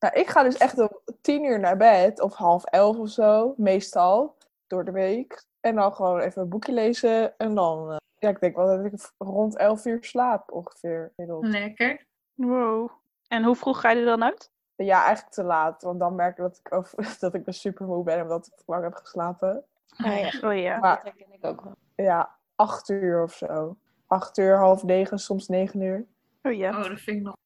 Nou, 0.00 0.14
ik 0.14 0.28
ga 0.28 0.42
dus 0.42 0.56
echt 0.56 0.78
om 0.78 0.88
tien 1.20 1.44
uur 1.44 1.60
naar 1.60 1.76
bed, 1.76 2.20
of 2.20 2.34
half 2.34 2.64
elf 2.64 2.98
of 2.98 3.08
zo, 3.08 3.54
meestal, 3.56 4.36
door 4.66 4.84
de 4.84 4.90
week. 4.90 5.44
En 5.60 5.74
dan 5.74 5.94
gewoon 5.94 6.20
even 6.20 6.42
een 6.42 6.48
boekje 6.48 6.72
lezen. 6.72 7.38
En 7.38 7.54
dan, 7.54 7.90
eh, 7.90 7.96
ja, 8.18 8.28
ik 8.28 8.40
denk 8.40 8.56
wel 8.56 8.66
dat 8.66 8.92
ik 8.92 9.12
rond 9.18 9.56
elf 9.56 9.84
uur 9.84 9.98
slaap, 10.04 10.52
ongeveer. 10.52 11.12
Lekker. 11.40 12.06
Wow. 12.34 12.90
En 13.28 13.44
hoe 13.44 13.56
vroeg 13.56 13.80
ga 13.80 13.90
je 13.90 13.98
er 13.98 14.04
dan 14.04 14.24
uit? 14.24 14.50
Ja, 14.76 15.04
eigenlijk 15.04 15.34
te 15.34 15.42
laat, 15.42 15.82
want 15.82 15.98
dan 15.98 16.14
merk 16.14 16.38
ik 16.38 16.42
dat 16.42 16.60
ik, 16.64 16.74
over, 16.74 17.16
dat 17.20 17.34
ik 17.34 17.44
dus 17.44 17.60
super 17.60 17.86
moe 17.86 18.04
ben, 18.04 18.22
omdat 18.22 18.46
ik 18.46 18.56
te 18.56 18.62
lang 18.66 18.82
heb 18.82 18.94
geslapen. 18.94 19.64
Ah, 19.96 20.18
ja, 20.18 20.48
Oh 20.48 20.56
ja. 20.56 20.78
Maar 20.78 20.94
dat 20.94 21.04
herken 21.04 21.32
ik 21.32 21.44
ook 21.44 21.60
wel. 21.62 21.74
ja, 21.94 22.36
acht 22.54 22.88
uur 22.88 23.22
of 23.22 23.34
zo. 23.34 23.76
Acht 24.06 24.38
uur, 24.38 24.58
half 24.58 24.82
negen, 24.82 25.18
soms 25.18 25.48
negen 25.48 25.80
uur. 25.80 26.06
Oh 26.42 26.52
ja. 26.52 26.78
Oh, 26.78 26.88
dat 26.88 27.00
vind 27.00 27.16
ik 27.16 27.22
nog. 27.22 27.36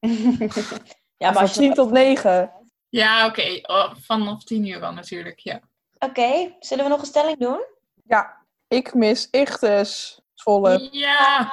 ja, 1.20 1.26
maar 1.26 1.32
van 1.32 1.42
als 1.42 1.54
je... 1.54 1.60
tien 1.60 1.74
tot 1.74 1.90
negen. 1.90 2.52
Ja, 2.88 3.26
oké. 3.26 3.58
Oh, 3.62 3.94
vanaf 4.00 4.44
10 4.44 4.66
uur 4.66 4.80
dan 4.80 4.94
natuurlijk, 4.94 5.38
ja. 5.38 5.60
Oké, 5.98 6.56
zullen 6.60 6.84
we 6.84 6.90
nog 6.90 7.00
een 7.00 7.06
stelling 7.06 7.38
doen? 7.38 7.64
Ja, 8.04 8.44
ik 8.68 8.94
mis 8.94 9.28
Ichtes. 9.30 10.20
Volle. 10.34 10.88
Ja, 10.92 11.50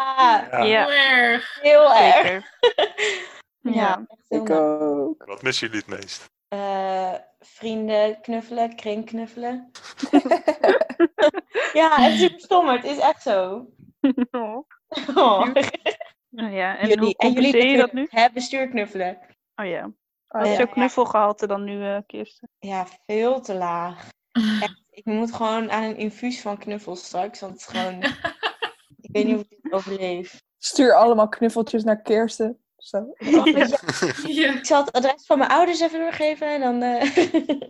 Ja. 0.51 0.63
Ja. 0.63 0.85
heel 0.85 0.91
erg. 0.91 1.59
heel 1.61 1.93
erg. 1.93 2.45
Ja, 3.61 3.73
Ja. 3.73 4.05
echt 4.07 4.21
heel 4.27 4.41
Ik 4.41 4.49
ook. 4.49 5.23
Wat 5.25 5.41
missen 5.41 5.67
jullie 5.67 5.83
het 5.87 5.99
meest? 5.99 6.29
Eh, 6.47 7.13
vrienden 7.39 8.21
knuffelen, 8.21 8.75
kring 8.75 9.05
knuffelen. 9.05 9.71
ja, 11.73 11.97
echt 12.05 12.17
super 12.17 12.39
stom, 12.39 12.67
het 12.67 12.83
is 12.83 12.97
echt 12.99 13.21
zo. 13.21 13.65
Oh. 14.31 14.65
Oh. 15.15 15.47
Ja. 16.29 16.77
En 16.77 16.87
jullie, 16.87 17.03
hoe 17.03 17.13
en 17.17 17.31
jullie 17.31 17.67
je 17.67 17.77
dat 17.77 17.93
nu? 17.93 18.07
hè, 18.09 18.27
bestuur 18.33 18.67
knuffelen. 18.69 19.17
Oh 19.59 19.65
ja. 19.65 19.83
Oh, 19.85 19.93
Wat 20.27 20.45
is 20.45 20.51
ja. 20.51 20.57
jouw 20.57 20.67
knuffelgehalte 20.67 21.47
dan 21.47 21.63
nu, 21.63 21.83
eh 21.83 21.97
Kirsten? 22.05 22.49
Ja, 22.59 22.87
veel 23.05 23.41
te 23.41 23.53
laag. 23.53 24.09
Echt, 24.61 24.83
ik 24.89 25.05
moet 25.05 25.33
gewoon 25.33 25.71
aan 25.71 25.83
een 25.83 25.97
infuus 25.97 26.41
van 26.41 26.57
knuffels 26.57 27.05
straks, 27.05 27.39
want 27.39 27.51
het 27.51 27.61
is 27.61 27.67
gewoon... 27.67 28.03
ik 29.01 29.09
weet 29.11 29.25
niet 29.25 29.35
of 29.35 29.41
ik 29.41 29.57
dit 29.61 29.71
overleef. 29.73 30.41
Stuur 30.57 30.93
allemaal 30.93 31.29
knuffeltjes 31.29 31.83
naar 31.83 32.01
Kirsten. 32.01 32.59
Zo. 32.77 33.13
Ja. 33.17 33.43
Ja. 34.25 34.53
Ik 34.53 34.65
zal 34.65 34.85
het 34.85 34.91
adres 34.91 35.25
van 35.25 35.37
mijn 35.37 35.49
ouders 35.49 35.79
even 35.79 35.99
doorgeven 35.99 36.47
en 36.47 36.61
dan... 36.61 36.81
eh, 36.81 37.61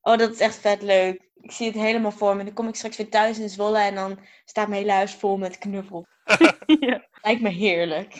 oh, 0.00 0.16
dat 0.16 0.30
is 0.30 0.40
echt 0.40 0.56
vet 0.56 0.82
leuk. 0.82 1.28
Ik 1.40 1.52
zie 1.52 1.66
het 1.66 1.76
helemaal 1.76 2.10
voor 2.10 2.36
me. 2.36 2.44
Dan 2.44 2.52
kom 2.52 2.68
ik 2.68 2.74
straks 2.74 2.96
weer 2.96 3.10
thuis 3.10 3.38
in 3.38 3.48
Zwolle 3.48 3.78
en 3.78 3.94
dan 3.94 4.18
staat 4.44 4.68
mijn 4.68 4.80
hele 4.80 4.92
huis 4.92 5.14
vol 5.14 5.36
met 5.38 5.58
knuffels. 5.58 6.06
ja. 6.80 7.06
Lijkt 7.22 7.42
me 7.42 7.48
heerlijk. 7.48 8.14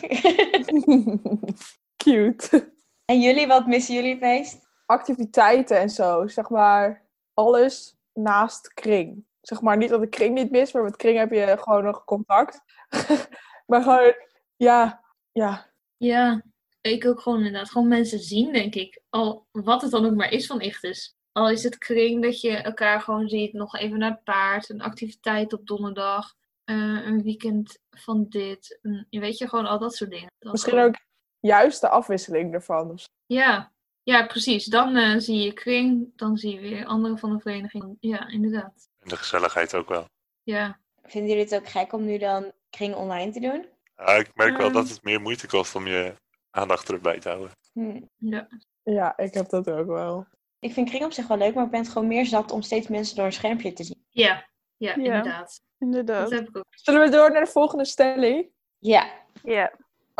Cute. 2.04 2.72
en 3.12 3.20
jullie, 3.20 3.46
wat 3.46 3.66
missen 3.66 3.94
jullie 3.94 4.10
het 4.10 4.20
meest? 4.20 4.68
Activiteiten 4.86 5.78
en 5.78 5.90
zo. 5.90 6.26
Zeg 6.26 6.48
maar 6.48 7.08
alles 7.34 7.96
naast 8.12 8.74
kring. 8.74 9.24
Zeg 9.40 9.60
maar 9.60 9.76
niet 9.76 9.88
dat 9.88 10.02
ik 10.02 10.10
kring 10.10 10.34
niet 10.34 10.50
mis, 10.50 10.72
maar 10.72 10.82
met 10.82 10.96
kring 10.96 11.18
heb 11.18 11.30
je 11.30 11.56
gewoon 11.60 11.84
nog 11.84 12.04
contact. 12.04 12.60
maar 13.66 13.82
gewoon, 13.82 14.14
ja, 14.56 15.04
ja. 15.32 15.70
Ja, 15.96 16.42
ik 16.80 17.06
ook 17.06 17.20
gewoon 17.20 17.38
inderdaad. 17.38 17.70
Gewoon 17.70 17.88
mensen 17.88 18.18
zien, 18.18 18.52
denk 18.52 18.74
ik. 18.74 19.02
Al 19.08 19.46
wat 19.50 19.82
het 19.82 19.90
dan 19.90 20.06
ook 20.06 20.14
maar 20.14 20.32
is 20.32 20.46
van 20.46 20.60
Ichtes. 20.60 21.16
Al 21.32 21.50
is 21.50 21.62
het 21.62 21.78
kring 21.78 22.22
dat 22.22 22.40
je 22.40 22.56
elkaar 22.56 23.00
gewoon 23.00 23.28
ziet. 23.28 23.52
Nog 23.52 23.76
even 23.76 23.98
naar 23.98 24.10
het 24.10 24.24
paard. 24.24 24.68
Een 24.68 24.82
activiteit 24.82 25.52
op 25.52 25.66
donderdag. 25.66 26.34
eh, 26.64 26.76
een 27.06 27.22
weekend 27.22 27.78
van 27.90 28.26
dit. 28.28 28.78
Een, 28.82 29.06
je 29.10 29.20
weet 29.20 29.38
je, 29.38 29.48
gewoon 29.48 29.66
al 29.66 29.78
dat 29.78 29.94
soort 29.94 30.10
dingen. 30.10 30.30
Dat 30.38 30.52
Misschien 30.52 30.78
ook 30.78 30.94
juist 31.40 31.80
de 31.80 31.88
afwisseling 31.88 32.54
ervan. 32.54 32.98
Ja, 33.26 33.72
ja 34.02 34.26
precies. 34.26 34.64
Dan 34.64 34.96
eh, 34.96 35.14
zie 35.18 35.42
je 35.42 35.52
kring. 35.52 36.12
Dan 36.16 36.36
zie 36.36 36.54
je 36.54 36.60
weer 36.60 36.84
anderen 36.86 37.18
van 37.18 37.32
de 37.32 37.40
vereniging. 37.40 37.96
Ja, 38.00 38.28
inderdaad. 38.28 38.88
En 38.98 39.08
de 39.08 39.16
gezelligheid 39.16 39.74
ook 39.74 39.88
wel. 39.88 40.04
Ja. 40.42 40.78
Vinden 41.02 41.30
jullie 41.30 41.44
het 41.44 41.54
ook 41.54 41.68
gek 41.68 41.92
om 41.92 42.04
nu 42.04 42.18
dan 42.18 42.52
kring 42.70 42.94
online 42.94 43.32
te 43.32 43.40
doen? 43.40 43.66
Ja, 43.96 44.06
ik 44.06 44.30
merk 44.34 44.56
wel 44.56 44.66
Ehm. 44.66 44.74
dat 44.74 44.88
het 44.88 45.02
meer 45.02 45.20
moeite 45.20 45.46
kost 45.46 45.74
om 45.74 45.86
je 45.86 46.14
aandacht 46.50 46.90
erbij 46.90 47.18
te 47.18 47.28
houden. 47.28 47.50
Hm. 47.72 48.00
ja. 48.16 48.48
Ja, 48.82 49.16
ik 49.16 49.34
heb 49.34 49.48
dat 49.48 49.70
ook 49.70 49.86
wel. 49.86 50.26
Ik 50.58 50.72
vind 50.72 50.88
kring 50.88 51.04
op 51.04 51.12
zich 51.12 51.26
wel 51.26 51.36
leuk, 51.38 51.54
maar 51.54 51.64
ik 51.64 51.70
ben 51.70 51.80
het 51.80 51.88
gewoon 51.88 52.08
meer 52.08 52.26
zat 52.26 52.50
om 52.50 52.62
steeds 52.62 52.88
mensen 52.88 53.16
door 53.16 53.24
een 53.24 53.32
schermpje 53.32 53.72
te 53.72 53.84
zien. 53.84 54.04
Ja, 54.08 54.48
ja, 54.76 54.88
Ja. 54.90 54.94
inderdaad. 54.94 55.46
Dat 55.46 55.60
Inderdaad. 55.78 56.30
heb 56.30 56.48
ik 56.48 56.56
ook. 56.56 56.64
Zullen 56.70 57.00
we 57.00 57.08
door 57.10 57.30
naar 57.32 57.44
de 57.44 57.50
volgende 57.50 57.84
stelling? 57.84 58.50
Ja. 58.78 59.10
Ja. 59.42 59.72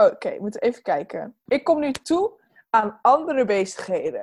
Oké, 0.07 0.31
we 0.31 0.41
moeten 0.41 0.61
even 0.61 0.83
kijken. 0.83 1.37
Ik 1.47 1.65
kom 1.65 1.81
nu 1.81 1.93
toe 1.93 2.33
aan 2.71 2.99
andere 3.03 3.45
bezigheden. 3.45 4.23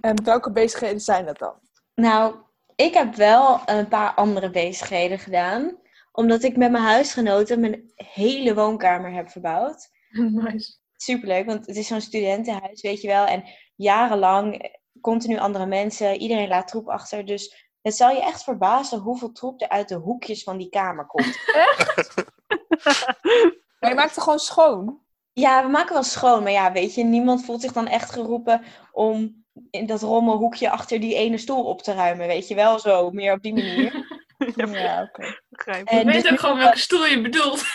En 0.00 0.24
welke 0.24 0.52
bezigheden 0.52 1.00
zijn 1.00 1.26
dat 1.26 1.38
dan? 1.38 1.54
Nou, 1.94 2.34
ik 2.74 2.94
heb 2.94 3.14
wel 3.14 3.60
een 3.66 3.88
paar 3.88 4.14
andere 4.14 4.50
bezigheden 4.50 5.18
gedaan. 5.18 5.78
Omdat 6.12 6.42
ik 6.42 6.56
met 6.56 6.70
mijn 6.70 6.84
huisgenoten 6.84 7.60
mijn 7.60 7.92
hele 7.94 8.54
woonkamer 8.54 9.12
heb 9.12 9.30
verbouwd. 9.30 9.90
nice. 10.42 10.76
Superleuk, 10.96 11.46
want 11.46 11.66
het 11.66 11.76
is 11.76 11.86
zo'n 11.86 12.00
studentenhuis, 12.00 12.80
weet 12.80 13.00
je 13.00 13.08
wel. 13.08 13.26
En 13.26 13.44
jarenlang, 13.76 14.76
continu 15.00 15.38
andere 15.38 15.66
mensen, 15.66 16.20
iedereen 16.20 16.48
laat 16.48 16.68
troep 16.68 16.88
achter. 16.88 17.24
Dus 17.24 17.70
het 17.82 17.96
zal 17.96 18.10
je 18.10 18.22
echt 18.22 18.42
verbazen 18.42 18.98
hoeveel 18.98 19.32
troep 19.32 19.60
er 19.60 19.68
uit 19.68 19.88
de 19.88 19.94
hoekjes 19.94 20.42
van 20.42 20.58
die 20.58 20.68
kamer 20.68 21.06
komt. 21.06 21.38
Maar 23.78 23.90
je 23.90 23.96
maakt 23.96 24.14
het 24.14 24.24
gewoon 24.24 24.38
schoon. 24.38 25.00
Ja, 25.32 25.62
we 25.62 25.68
maken 25.68 25.92
wel 25.92 26.02
schoon, 26.02 26.42
maar 26.42 26.52
ja, 26.52 26.72
weet 26.72 26.94
je, 26.94 27.04
niemand 27.04 27.44
voelt 27.44 27.60
zich 27.60 27.72
dan 27.72 27.86
echt 27.86 28.10
geroepen 28.10 28.62
om 28.92 29.44
in 29.70 29.86
dat 29.86 30.02
rommelhoekje 30.02 30.70
achter 30.70 31.00
die 31.00 31.14
ene 31.14 31.38
stoel 31.38 31.64
op 31.64 31.82
te 31.82 31.92
ruimen, 31.92 32.26
weet 32.26 32.48
je 32.48 32.54
wel, 32.54 32.78
zo, 32.78 33.10
meer 33.10 33.32
op 33.32 33.42
die 33.42 33.54
manier. 33.54 33.92
Ja, 34.54 35.02
oké. 35.02 35.36
En 35.84 35.98
Je 35.98 36.04
weet 36.04 36.22
dus 36.22 36.32
ook 36.32 36.38
gewoon 36.38 36.58
welke 36.58 36.78
stoel 36.78 37.06
je 37.06 37.20
bedoelt. 37.20 37.64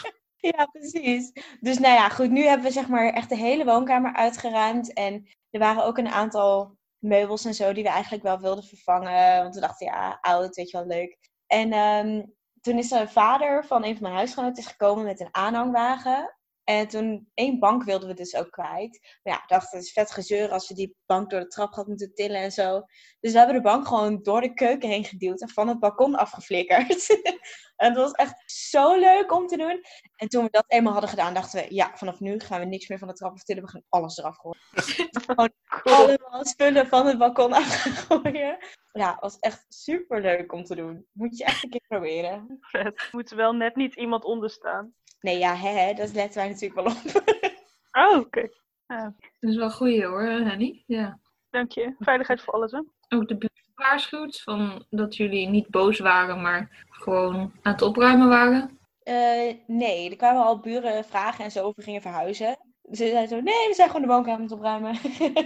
Ja, 0.40 0.66
precies. 0.66 1.32
Dus 1.60 1.78
nou 1.78 1.94
ja, 1.94 2.08
goed, 2.08 2.30
nu 2.30 2.42
hebben 2.42 2.66
we 2.66 2.72
zeg 2.72 2.88
maar 2.88 3.12
echt 3.12 3.28
de 3.28 3.36
hele 3.36 3.64
woonkamer 3.64 4.14
uitgeruimd 4.14 4.92
en 4.92 5.28
er 5.50 5.58
waren 5.58 5.84
ook 5.84 5.98
een 5.98 6.08
aantal 6.08 6.78
meubels 6.98 7.44
en 7.44 7.54
zo 7.54 7.72
die 7.72 7.82
we 7.82 7.88
eigenlijk 7.88 8.22
wel 8.22 8.40
wilden 8.40 8.64
vervangen, 8.64 9.42
want 9.42 9.54
we 9.54 9.60
dachten, 9.60 9.86
ja, 9.86 10.18
oud, 10.20 10.54
weet 10.54 10.70
je 10.70 10.76
wel, 10.76 10.86
leuk. 10.86 11.18
En 11.46 11.72
ehm, 11.72 12.22
toen 12.60 12.78
is 12.78 12.90
een 12.90 13.08
vader 13.08 13.64
van 13.66 13.84
een 13.84 13.92
van 13.92 14.02
mijn 14.02 14.14
huisgenoten 14.14 14.62
is 14.62 14.70
gekomen 14.70 15.04
met 15.04 15.20
een 15.20 15.34
aanhangwagen. 15.34 16.34
En 16.64 16.88
toen 16.88 17.30
één 17.34 17.58
bank 17.58 17.84
wilden 17.84 18.08
we 18.08 18.14
dus 18.14 18.34
ook 18.34 18.50
kwijt. 18.50 19.18
Maar 19.22 19.34
ja, 19.34 19.42
dacht, 19.46 19.72
het 19.72 19.82
is 19.82 19.92
vet 19.92 20.10
gezeur 20.10 20.50
als 20.50 20.68
we 20.68 20.74
die 20.74 20.96
bank 21.06 21.30
door 21.30 21.40
de 21.40 21.46
trap 21.46 21.74
hadden 21.74 21.88
moeten 21.88 22.14
tillen 22.14 22.40
en 22.40 22.52
zo. 22.52 22.82
Dus 23.20 23.32
we 23.32 23.38
hebben 23.38 23.56
de 23.56 23.62
bank 23.62 23.86
gewoon 23.86 24.22
door 24.22 24.40
de 24.40 24.54
keuken 24.54 24.88
heen 24.88 25.04
geduwd 25.04 25.40
en 25.40 25.48
van 25.48 25.68
het 25.68 25.78
balkon 25.78 26.14
afgeflikkerd. 26.14 27.20
en 27.76 27.94
dat 27.94 28.04
was 28.04 28.12
echt 28.12 28.42
zo 28.46 28.98
leuk 28.98 29.32
om 29.32 29.46
te 29.46 29.56
doen. 29.56 29.80
En 30.16 30.28
toen 30.28 30.44
we 30.44 30.50
dat 30.50 30.64
eenmaal 30.66 30.92
hadden 30.92 31.10
gedaan, 31.10 31.34
dachten 31.34 31.62
we, 31.62 31.74
ja, 31.74 31.90
vanaf 31.94 32.20
nu 32.20 32.40
gaan 32.40 32.60
we 32.60 32.66
niks 32.66 32.88
meer 32.88 32.98
van 32.98 33.08
de 33.08 33.14
trap 33.14 33.32
aftillen. 33.32 33.62
We 33.62 33.70
gaan 33.70 33.84
alles 33.88 34.16
eraf 34.16 34.36
gooien. 34.36 34.60
gewoon 35.26 35.52
allemaal 35.82 36.44
spullen 36.44 36.86
van 36.86 37.06
het 37.06 37.18
balkon 37.18 37.52
afgooien. 37.62 38.58
Ja, 38.92 39.10
het 39.10 39.20
was 39.20 39.38
echt 39.38 39.64
super 39.68 40.20
leuk 40.20 40.52
om 40.52 40.64
te 40.64 40.74
doen. 40.74 41.06
Moet 41.12 41.38
je 41.38 41.44
echt 41.44 41.64
een 41.64 41.70
keer 41.70 41.84
proberen. 41.88 42.58
Vet. 42.60 43.08
Moet 43.12 43.30
er 43.30 43.36
wel 43.36 43.52
net 43.52 43.76
niet 43.76 43.94
iemand 43.94 44.24
onder 44.24 44.50
staan. 44.50 44.94
Nee, 45.20 45.38
ja, 45.38 45.54
hè, 45.54 45.68
hè, 45.68 45.94
dat 45.94 46.12
letten 46.12 46.40
wij 46.40 46.48
natuurlijk 46.48 46.74
wel 46.74 46.84
op. 46.84 47.22
Oh, 47.92 48.18
oké. 48.18 48.48
Dat 48.86 49.12
is 49.40 49.56
wel 49.56 49.70
goed 49.70 50.02
hoor, 50.02 50.22
Henny. 50.22 50.82
Ja. 50.86 51.18
Dank 51.50 51.72
je. 51.72 51.94
Veiligheid 51.98 52.40
voor 52.42 52.54
alles, 52.54 52.72
hè? 52.72 52.80
Ook 53.08 53.28
de 53.28 53.36
buurt 53.36 53.70
waarschuwt 53.74 54.40
van 54.40 54.86
dat 54.90 55.16
jullie 55.16 55.48
niet 55.48 55.68
boos 55.68 55.98
waren, 55.98 56.40
maar 56.40 56.84
gewoon 56.90 57.52
aan 57.62 57.72
het 57.72 57.82
opruimen 57.82 58.28
waren. 58.28 58.78
Eh, 59.02 59.54
nee, 59.66 60.10
er 60.10 60.16
kwamen 60.16 60.42
al 60.42 60.58
buren 60.58 61.04
vragen 61.04 61.44
en 61.44 61.50
zo 61.50 61.72
we 61.76 61.82
gingen 61.82 62.02
verhuizen. 62.02 62.58
Ze 62.82 63.06
zeiden 63.06 63.28
zo, 63.28 63.40
nee, 63.40 63.68
we 63.68 63.74
zijn 63.74 63.90
gewoon 63.90 64.02
de 64.02 64.12
woonkamer 64.12 64.36
aan 64.36 64.42
het 64.42 64.52
opruimen. 64.52 64.94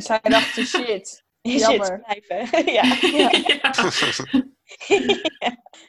Zij 0.03 0.21
dachten, 0.23 0.67
shit. 0.67 1.24
Jammer. 1.53 2.01
blijven. 2.01 2.65
ja. 2.79 2.83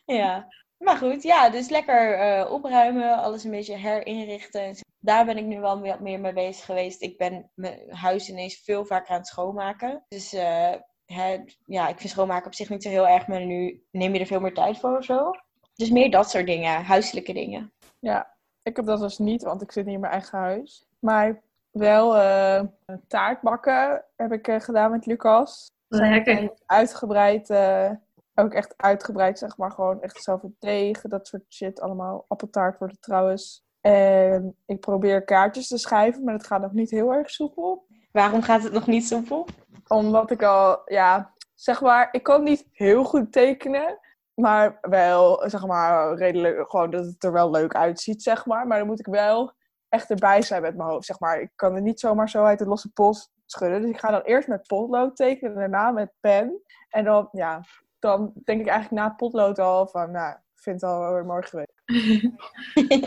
ja. 0.06 0.48
Maar 0.78 0.98
goed, 0.98 1.24
ja, 1.24 1.50
dus 1.50 1.70
lekker 1.70 2.14
eh, 2.14 2.52
opruimen, 2.52 3.18
alles 3.18 3.44
een 3.44 3.52
beetje 3.52 3.76
herinrichten. 3.76 4.76
Daar 5.00 5.26
ben 5.26 5.38
ik 5.38 5.46
nu 5.46 5.60
wel 5.60 5.82
wat 5.82 6.00
meer 6.00 6.20
mee 6.20 6.34
bezig 6.34 6.66
geweest. 6.66 7.02
Ik 7.02 7.18
ben 7.18 7.52
mijn 7.54 7.80
huis 7.90 8.30
ineens 8.30 8.62
veel 8.64 8.86
vaker 8.86 9.10
aan 9.12 9.18
het 9.18 9.28
schoonmaken. 9.28 10.06
Dus 10.08 10.34
eh, 10.34 10.74
hè, 11.06 11.44
ja, 11.66 11.88
ik 11.88 12.00
vind 12.00 12.10
schoonmaken 12.10 12.46
op 12.46 12.54
zich 12.54 12.70
niet 12.70 12.84
zo 12.84 12.90
heel 12.90 13.08
erg, 13.08 13.28
maar 13.28 13.46
nu 13.46 13.84
neem 13.92 14.14
je 14.14 14.20
er 14.20 14.26
veel 14.26 14.40
meer 14.40 14.54
tijd 14.54 14.80
voor 14.80 14.98
of 14.98 15.04
zo. 15.04 15.32
Dus 15.76 15.90
meer 15.90 16.12
dat 16.12 16.30
soort 16.30 16.46
dingen, 16.46 16.84
huiselijke 16.84 17.34
dingen. 17.34 17.74
Ja, 18.00 18.38
ik 18.64 18.76
heb 18.76 18.86
dat 18.86 19.00
dus 19.00 19.18
niet, 19.18 19.44
want 19.44 19.62
ik 19.62 19.72
zit 19.72 19.86
niet 19.86 19.94
in 19.94 20.00
mijn 20.00 20.14
eigen 20.14 20.40
huis. 20.40 20.88
Maar 21.00 21.42
wel 21.78 22.18
eh, 22.18 22.64
een 22.86 23.08
taart 23.08 23.42
bakken 23.42 24.06
heb 24.16 24.32
ik 24.32 24.48
eh, 24.48 24.60
gedaan 24.60 24.92
met 24.92 25.06
Lucas. 25.06 25.72
Lekker. 25.88 26.38
En 26.38 26.52
uitgebreid, 26.66 27.50
eh, 27.50 27.92
ook 28.36 28.54
echt 28.54 28.74
uitgebreid 28.78 29.40
zeg 29.40 29.58
maar, 29.58 29.72
gewoon 29.72 30.02
echt 30.02 30.24
zelf 30.24 30.44
een 30.44 30.56
deeg, 30.60 31.02
dat 31.02 31.28
soort 31.28 31.44
shit 31.50 31.82
allemaal. 31.82 32.26
Appeltaart 32.28 32.78
wordt 32.78 32.94
het 32.94 33.02
trouwens. 33.02 33.64
En 33.82 34.56
ik 34.66 34.80
probeer 34.80 35.24
kaartjes 35.24 35.68
te 35.68 35.78
schrijven, 35.78 36.24
maar 36.24 36.34
het 36.34 36.48
gaat 36.48 36.62
nog 36.62 36.72
niet 36.72 36.90
heel 36.90 37.14
erg 37.14 37.30
soepel. 37.30 37.86
Waarom 38.12 38.42
gaat 38.42 38.64
het 38.64 38.74
nog 38.74 38.88
niet 38.88 39.08
soepel? 39.08 39.48
Omdat 39.88 40.32
ik 40.32 40.44
al, 40.44 40.82
ja, 40.86 41.34
zeg 41.54 41.82
maar, 41.82 42.08
ik 42.12 42.24
kan 42.24 42.44
niet 42.44 42.68
heel 42.72 43.04
goed 43.04 43.32
tekenen. 43.32 44.00
Maar 44.34 44.78
wel, 44.82 45.50
zeg 45.50 45.66
maar, 45.66 46.16
redelijk, 46.16 46.70
gewoon 46.70 46.92
dat 46.92 47.06
het 47.06 47.24
er 47.24 47.32
wel 47.32 47.52
leuk 47.52 47.76
uitziet, 47.76 48.24
zeg 48.24 48.46
maar. 48.46 48.68
Maar 48.68 48.78
dan 48.78 48.88
moet 48.88 49.00
ik 49.00 49.06
wel 49.06 49.54
echt 49.90 50.10
erbij 50.10 50.42
zijn 50.42 50.62
met 50.62 50.76
mijn 50.76 50.90
hoofd, 50.90 51.06
zeg 51.06 51.20
maar. 51.20 51.42
Ik 51.42 51.52
kan 51.56 51.76
er 51.76 51.82
niet 51.82 52.00
zomaar 52.00 52.30
zo 52.30 52.44
uit 52.44 52.60
de 52.60 52.66
losse 52.66 52.92
pols 52.92 53.30
schudden. 53.46 53.82
Dus 53.82 53.90
ik 53.90 54.00
ga 54.00 54.12
dan 54.12 54.22
eerst 54.22 54.48
met 54.48 54.68
potlood 54.68 55.16
tekenen 55.16 55.52
en 55.54 55.60
daarna 55.60 55.92
met 55.92 56.12
pen. 56.20 56.62
En 56.90 57.04
dan, 57.04 57.28
ja, 57.32 57.64
dan 58.00 58.32
denk 58.44 58.62
ik 58.62 58.68
eigenlijk 58.68 59.02
na 59.02 59.08
het 59.08 59.18
potlood 59.18 59.60
al 59.60 59.88
van, 59.88 60.12
nou, 60.12 60.32
ik 60.32 60.62
vind 60.62 60.82
het 60.82 60.90
al 60.90 61.14
weer 61.14 61.26
mooi 61.26 61.44
geweest. 61.44 61.74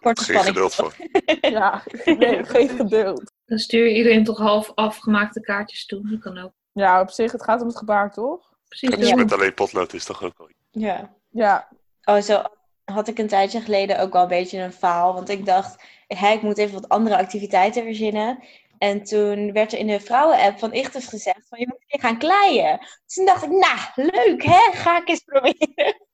Korte 0.00 0.24
Geen 0.24 0.40
spanning. 0.40 0.46
geduld 0.46 0.74
voor. 0.74 0.94
Ja, 1.50 1.82
nee, 2.04 2.44
geen 2.44 2.68
geduld. 2.68 3.32
Dan 3.44 3.58
stuur 3.58 3.86
je 3.86 3.94
iedereen 3.96 4.24
toch 4.24 4.38
half 4.38 4.72
afgemaakte 4.74 5.40
kaartjes 5.40 5.86
toe. 5.86 6.08
Dat 6.10 6.20
kan 6.20 6.38
ook. 6.38 6.52
Ja, 6.72 7.00
op 7.00 7.10
zich, 7.10 7.32
het 7.32 7.42
gaat 7.42 7.60
om 7.60 7.66
het 7.66 7.76
gebaar, 7.76 8.12
toch? 8.12 8.52
Precies. 8.68 8.90
Dus 8.96 9.08
Ja. 9.08 9.14
met 9.16 9.32
alleen 9.32 9.54
potlood 9.54 9.92
is 9.92 10.04
toch 10.04 10.22
ook 10.22 10.38
wel 10.38 10.48
Ja. 10.70 11.14
Ja, 11.28 11.68
Oh, 12.04 12.20
zo 12.20 12.42
had 12.90 13.08
ik 13.08 13.18
een 13.18 13.28
tijdje 13.28 13.60
geleden 13.60 14.00
ook 14.00 14.12
wel 14.12 14.22
een 14.22 14.28
beetje 14.28 14.58
een 14.58 14.72
faal. 14.72 15.14
Want 15.14 15.28
ik 15.28 15.46
dacht, 15.46 15.82
hè, 16.06 16.32
ik 16.32 16.42
moet 16.42 16.58
even 16.58 16.74
wat 16.74 16.88
andere 16.88 17.16
activiteiten 17.16 17.82
verzinnen. 17.82 18.38
En 18.78 19.02
toen 19.02 19.52
werd 19.52 19.72
er 19.72 19.78
in 19.78 19.86
de 19.86 20.00
vrouwen-app 20.00 20.58
van 20.58 20.72
Ichtus 20.72 21.06
gezegd 21.06 21.48
van 21.48 21.58
je 21.58 21.66
moet 21.66 21.84
weer 21.86 22.00
gaan 22.00 22.18
kleien. 22.18 22.78
Dus 22.78 23.14
toen 23.14 23.24
dacht 23.24 23.42
ik, 23.42 23.50
nou, 23.50 24.10
leuk 24.10 24.42
hè, 24.42 24.72
ga 24.72 25.00
ik 25.00 25.08
eens 25.08 25.24
proberen. 25.30 26.08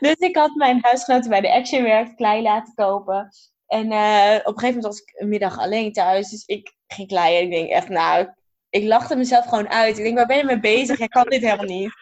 Dus 0.00 0.16
ik 0.18 0.36
had 0.36 0.54
mijn 0.54 0.78
huisgenoten 0.82 1.30
bij 1.30 1.40
de 1.40 1.52
Action 1.52 1.82
Werkt 1.82 2.14
klei 2.14 2.42
laten 2.42 2.74
kopen. 2.74 3.28
En 3.66 3.92
eh, 3.92 4.34
op 4.34 4.54
een 4.54 4.58
gegeven 4.58 4.66
moment 4.66 4.84
was 4.84 4.98
ik 4.98 5.12
een 5.14 5.28
middag 5.28 5.58
alleen 5.58 5.92
thuis. 5.92 6.30
Dus 6.30 6.44
ik 6.46 6.74
ging 6.86 7.08
kleien. 7.08 7.42
Ik 7.42 7.50
denk 7.50 7.70
echt, 7.70 7.88
nou, 7.88 8.28
ik 8.74 8.84
lachte 8.84 9.16
mezelf 9.16 9.44
gewoon 9.44 9.68
uit. 9.68 9.98
Ik 9.98 10.04
denk, 10.04 10.16
waar 10.16 10.26
ben 10.26 10.36
je 10.36 10.44
mee 10.44 10.60
bezig? 10.60 10.98
Jij 10.98 11.08
kan 11.08 11.28
dit 11.28 11.42
helemaal 11.42 11.64
niet. 11.64 11.92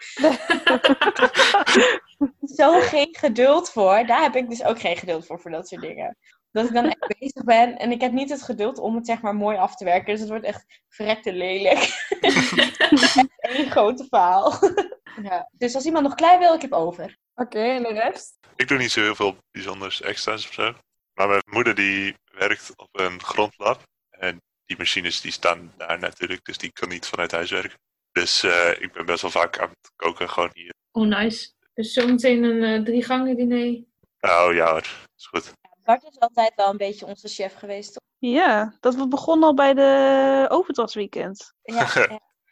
Zo 2.58 2.80
geen 2.80 3.08
geduld 3.10 3.70
voor. 3.70 4.06
Daar 4.06 4.22
heb 4.22 4.36
ik 4.36 4.48
dus 4.48 4.64
ook 4.64 4.80
geen 4.80 4.96
geduld 4.96 5.26
voor, 5.26 5.40
voor 5.40 5.50
dat 5.50 5.68
soort 5.68 5.82
dingen. 5.82 6.16
Dat 6.50 6.64
ik 6.66 6.72
dan 6.72 6.84
echt 6.84 7.18
bezig 7.18 7.44
ben 7.44 7.78
en 7.78 7.90
ik 7.90 8.00
heb 8.00 8.12
niet 8.12 8.30
het 8.30 8.42
geduld 8.42 8.78
om 8.78 8.94
het 8.94 9.06
zeg 9.06 9.20
maar 9.20 9.34
mooi 9.34 9.56
af 9.56 9.76
te 9.76 9.84
werken. 9.84 10.06
Dus 10.06 10.20
het 10.20 10.28
wordt 10.28 10.44
echt 10.44 10.82
verrekte 10.88 11.32
lelijk. 11.32 11.78
echt 12.20 13.24
één 13.38 13.70
grote 13.70 14.04
faal. 14.04 14.52
ja. 15.22 15.48
Dus 15.52 15.74
als 15.74 15.84
iemand 15.84 16.04
nog 16.04 16.14
klein 16.14 16.38
wil, 16.38 16.54
ik 16.54 16.62
heb 16.62 16.72
over. 16.72 17.18
oké, 17.34 17.60
en 17.60 17.82
de 17.82 17.92
rest? 17.92 18.38
Ik 18.56 18.68
doe 18.68 18.78
niet 18.78 18.92
zo 18.92 19.00
heel 19.00 19.14
veel 19.14 19.36
bijzonders 19.50 20.00
extra's 20.00 20.46
of 20.46 20.52
zo. 20.52 20.74
Maar 21.14 21.28
mijn 21.28 21.42
moeder 21.44 21.74
die 21.74 22.14
werkt 22.32 22.72
op 22.76 22.88
een 22.92 23.22
grondlab. 23.22 23.82
En 24.10 24.40
die 24.72 24.80
machines 24.80 25.20
die 25.20 25.32
staan 25.32 25.72
daar 25.76 25.98
natuurlijk, 25.98 26.44
dus 26.44 26.58
die 26.58 26.72
kan 26.72 26.88
niet 26.88 27.06
vanuit 27.06 27.30
huis 27.30 27.50
werken. 27.50 27.78
Dus 28.12 28.42
eh, 28.42 28.70
ik 28.80 28.92
ben 28.92 29.06
best 29.06 29.22
wel 29.22 29.30
vaak 29.30 29.58
aan 29.58 29.68
het 29.68 29.92
koken 29.96 30.30
gewoon 30.30 30.50
hier. 30.52 30.74
Oh, 30.92 31.06
nice. 31.06 31.52
Dus 31.74 31.92
zometeen 31.92 32.42
een 32.42 32.62
eh, 32.62 32.84
drie 32.84 33.04
gangen 33.04 33.36
diner. 33.36 33.84
Oh 34.20 34.54
ja 34.54 34.70
hoor, 34.70 34.86
is 35.16 35.26
goed. 35.26 35.52
Bart 35.84 36.02
is 36.02 36.18
altijd 36.18 36.52
wel 36.56 36.70
een 36.70 36.76
beetje 36.76 37.06
onze 37.06 37.28
chef 37.28 37.54
geweest. 37.54 37.92
toch? 37.92 38.02
Ja, 38.18 38.76
dat 38.80 39.08
begon 39.08 39.42
al 39.42 39.54
bij 39.54 39.74
de 39.74 40.46
overdrachtsweekend. 40.48 41.52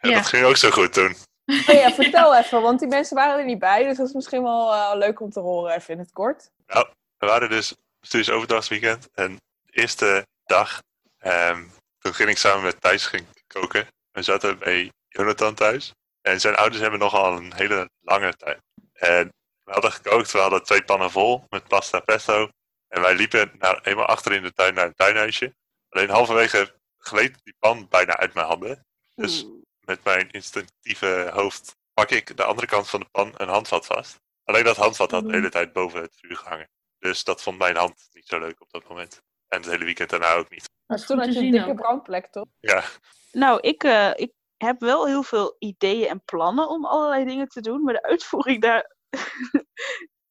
Ja, 0.02 0.10
ja. 0.10 0.14
Dat 0.14 0.26
ging 0.26 0.44
ook 0.44 0.56
zo 0.56 0.70
goed 0.70 0.92
toen. 0.92 1.14
Oh 1.46 1.74
ja, 1.82 1.92
vertel 1.92 2.36
even, 2.36 2.62
want 2.62 2.78
die 2.78 2.88
mensen 2.88 3.16
waren 3.16 3.38
er 3.38 3.44
niet 3.44 3.58
bij. 3.58 3.84
Dus 3.84 3.96
dat 3.96 4.06
is 4.06 4.12
misschien 4.12 4.42
wel 4.42 4.72
eh, 4.72 4.90
leuk 4.94 5.20
om 5.20 5.30
te 5.30 5.40
horen, 5.40 5.74
even 5.74 5.94
in 5.94 6.00
het 6.00 6.12
kort. 6.12 6.50
We 6.66 7.26
waren 7.26 7.50
dus 7.50 7.74
studies 8.00 8.30
overdagsweekend. 8.30 9.08
En 9.14 9.36
de 9.62 9.72
eerste 9.72 10.26
dag, 10.44 10.82
ehm, 11.18 11.62
toen 12.00 12.14
ging 12.14 12.28
ik 12.28 12.38
samen 12.38 12.62
met 12.62 12.80
Thijs 12.80 13.06
ging 13.06 13.26
koken. 13.46 13.86
We 14.12 14.22
zaten 14.22 14.58
bij 14.58 14.92
Jonathan 15.08 15.54
thuis. 15.54 15.92
En 16.20 16.40
zijn 16.40 16.54
ouders 16.56 16.80
hebben 16.80 17.00
nogal 17.00 17.36
een 17.36 17.54
hele 17.54 17.90
lange 18.00 18.34
tijd. 18.34 18.60
En 18.92 19.32
we 19.64 19.72
hadden 19.72 19.92
gekookt, 19.92 20.32
we 20.32 20.38
hadden 20.38 20.64
twee 20.64 20.84
pannen 20.84 21.10
vol 21.10 21.44
met 21.48 21.68
pasta 21.68 22.00
pesto. 22.00 22.48
En 22.88 23.00
wij 23.00 23.14
liepen 23.14 23.52
naar, 23.58 23.80
eenmaal 23.82 24.06
achter 24.06 24.32
in 24.32 24.42
de 24.42 24.52
tuin 24.52 24.74
naar 24.74 24.86
een 24.86 24.94
tuinhuisje. 24.94 25.54
Alleen 25.88 26.10
halverwege 26.10 26.74
gleed 26.98 27.44
die 27.44 27.54
pan 27.58 27.88
bijna 27.88 28.16
uit 28.16 28.34
mijn 28.34 28.46
handen. 28.46 28.86
Dus 29.14 29.46
met 29.80 30.04
mijn 30.04 30.30
instinctieve 30.30 31.30
hoofd 31.32 31.76
pak 31.94 32.10
ik 32.10 32.36
de 32.36 32.44
andere 32.44 32.66
kant 32.66 32.88
van 32.88 33.00
de 33.00 33.08
pan 33.10 33.34
een 33.36 33.48
handvat 33.48 33.86
vast. 33.86 34.20
Alleen 34.44 34.64
dat 34.64 34.76
handvat 34.76 35.10
had 35.10 35.24
de 35.24 35.32
hele 35.32 35.50
tijd 35.50 35.72
boven 35.72 36.00
het 36.00 36.16
vuur 36.16 36.36
gehangen. 36.36 36.70
Dus 36.98 37.24
dat 37.24 37.42
vond 37.42 37.58
mijn 37.58 37.76
hand 37.76 38.08
niet 38.12 38.26
zo 38.26 38.38
leuk 38.38 38.60
op 38.60 38.70
dat 38.70 38.88
moment. 38.88 39.22
En 39.50 39.60
het 39.60 39.70
hele 39.70 39.84
weekend 39.84 40.10
daarna 40.10 40.34
ook 40.34 40.50
niet. 40.50 40.64
Maar 40.86 40.98
is 40.98 41.06
toen 41.06 41.18
had 41.18 41.34
je 41.34 41.40
een 41.40 41.50
dikke 41.50 41.74
brandplek, 41.74 42.26
toch? 42.26 42.46
Ja, 42.60 42.84
Nou, 43.32 43.60
ik, 43.60 43.84
eh, 43.84 44.10
ik 44.14 44.32
heb 44.56 44.80
wel 44.80 45.06
heel 45.06 45.22
veel 45.22 45.56
ideeën 45.58 46.08
en 46.08 46.24
plannen 46.24 46.68
om 46.68 46.84
allerlei 46.84 47.24
dingen 47.24 47.48
te 47.48 47.60
doen, 47.60 47.82
maar 47.82 47.94
de 47.94 48.02
uitvoering 48.02 48.60
daar 48.62 48.96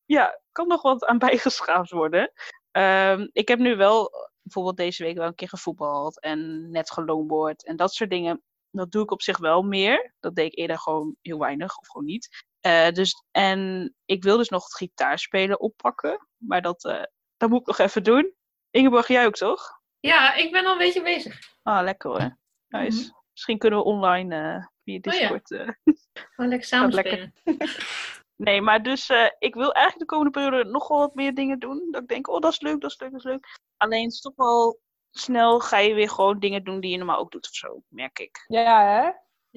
ja, 0.06 0.42
kan 0.52 0.68
nog 0.68 0.82
wat 0.82 1.06
aan 1.06 1.18
bijgeschaafd 1.18 1.92
worden. 1.92 2.32
Ehm, 2.72 3.28
ik 3.32 3.48
heb 3.48 3.60
nu 3.60 3.76
wel 3.76 4.12
bijvoorbeeld 4.42 4.78
deze 4.78 5.04
week 5.04 5.18
wel 5.18 5.28
een 5.28 5.36
keer 5.36 5.50
gevoetbald 5.50 6.20
en 6.22 6.72
net 6.72 6.92
geloonboord 6.92 7.66
en 7.66 7.76
dat 7.76 7.94
soort 7.94 8.10
dingen. 8.10 8.44
Dat 8.72 8.92
doe 8.92 9.04
ik 9.04 9.12
op 9.12 9.22
zich 9.22 9.38
wel 9.38 9.62
meer. 9.62 10.14
Dat 10.20 10.36
deed 10.36 10.52
ik 10.52 10.58
eerder 10.58 10.80
gewoon 10.80 11.16
heel 11.22 11.40
weinig 11.40 11.78
of 11.78 11.88
gewoon 11.88 12.08
niet. 12.08 12.46
Eh, 12.60 12.92
dus, 12.92 13.24
en 13.32 13.94
ik 14.06 14.24
wil 14.24 14.38
dus 14.38 14.50
nog 14.50 14.64
het 14.64 14.76
gitaarspelen 14.76 15.60
oppakken, 15.60 16.28
maar 16.38 16.62
dat, 16.62 16.84
eh, 16.84 17.04
dat 17.38 17.50
moet 17.50 17.60
ik 17.60 17.68
nog 17.68 17.78
even 17.78 18.04
doen. 18.04 18.34
Ingeborg, 18.72 19.08
jij 19.08 19.26
ook 19.26 19.36
toch? 19.36 19.80
Ja, 20.00 20.34
ik 20.34 20.52
ben 20.52 20.66
al 20.66 20.72
een 20.72 20.78
beetje 20.78 21.02
bezig. 21.02 21.40
Ah, 21.64 21.84
lekker 21.84 22.10
hoor. 22.10 22.38
Nice. 22.68 23.14
Misschien 23.32 23.58
kunnen 23.58 23.80
we 23.80 23.86
online 23.86 24.36
eh, 24.36 24.66
via 24.84 24.96
Oh 24.96 25.02
ja. 25.04 25.10
Discord. 25.10 25.52
eh, 25.52 25.70
Gewoon 26.36 26.50
lekker 26.50 26.68
samen 26.68 26.94
lekker. 26.94 27.32
spelen. 27.34 27.70
Nee, 28.36 28.62
maar 28.62 28.84
dus 28.84 29.10
eh, 29.10 29.30
ik 29.40 29.54
wil 29.54 29.72
eigenlijk 29.72 30.10
de 30.10 30.16
komende 30.16 30.40
periode 30.40 30.70
nog 30.70 30.88
wel 30.88 30.98
wat 30.98 31.16
meer 31.16 31.34
dingen 31.34 31.60
doen. 31.60 31.88
Dat 31.92 32.02
ik 32.02 32.08
denk, 32.08 32.28
oh, 32.28 32.40
dat 32.40 32.52
is 32.52 32.62
leuk, 32.62 32.82
dat 32.82 32.92
is 32.92 33.00
leuk, 33.00 33.12
dat 33.12 33.20
is 33.20 33.26
leuk. 33.26 33.60
Alleen 33.78 34.04
het 34.04 34.14
is 34.14 34.22
toch 34.22 34.36
wel 34.36 34.80
snel 35.12 35.60
ga 35.60 35.78
je 35.78 35.94
weer 35.94 36.10
gewoon 36.10 36.40
dingen 36.40 36.64
doen 36.64 36.80
die 36.80 36.92
je 36.92 36.98
normaal 36.98 37.20
ook 37.20 37.32
doet 37.32 37.48
of 37.48 37.56
zo, 37.56 37.84
merk 37.88 38.20
ik. 38.20 38.44
Ja, 38.48 38.86
hè? 38.86 39.12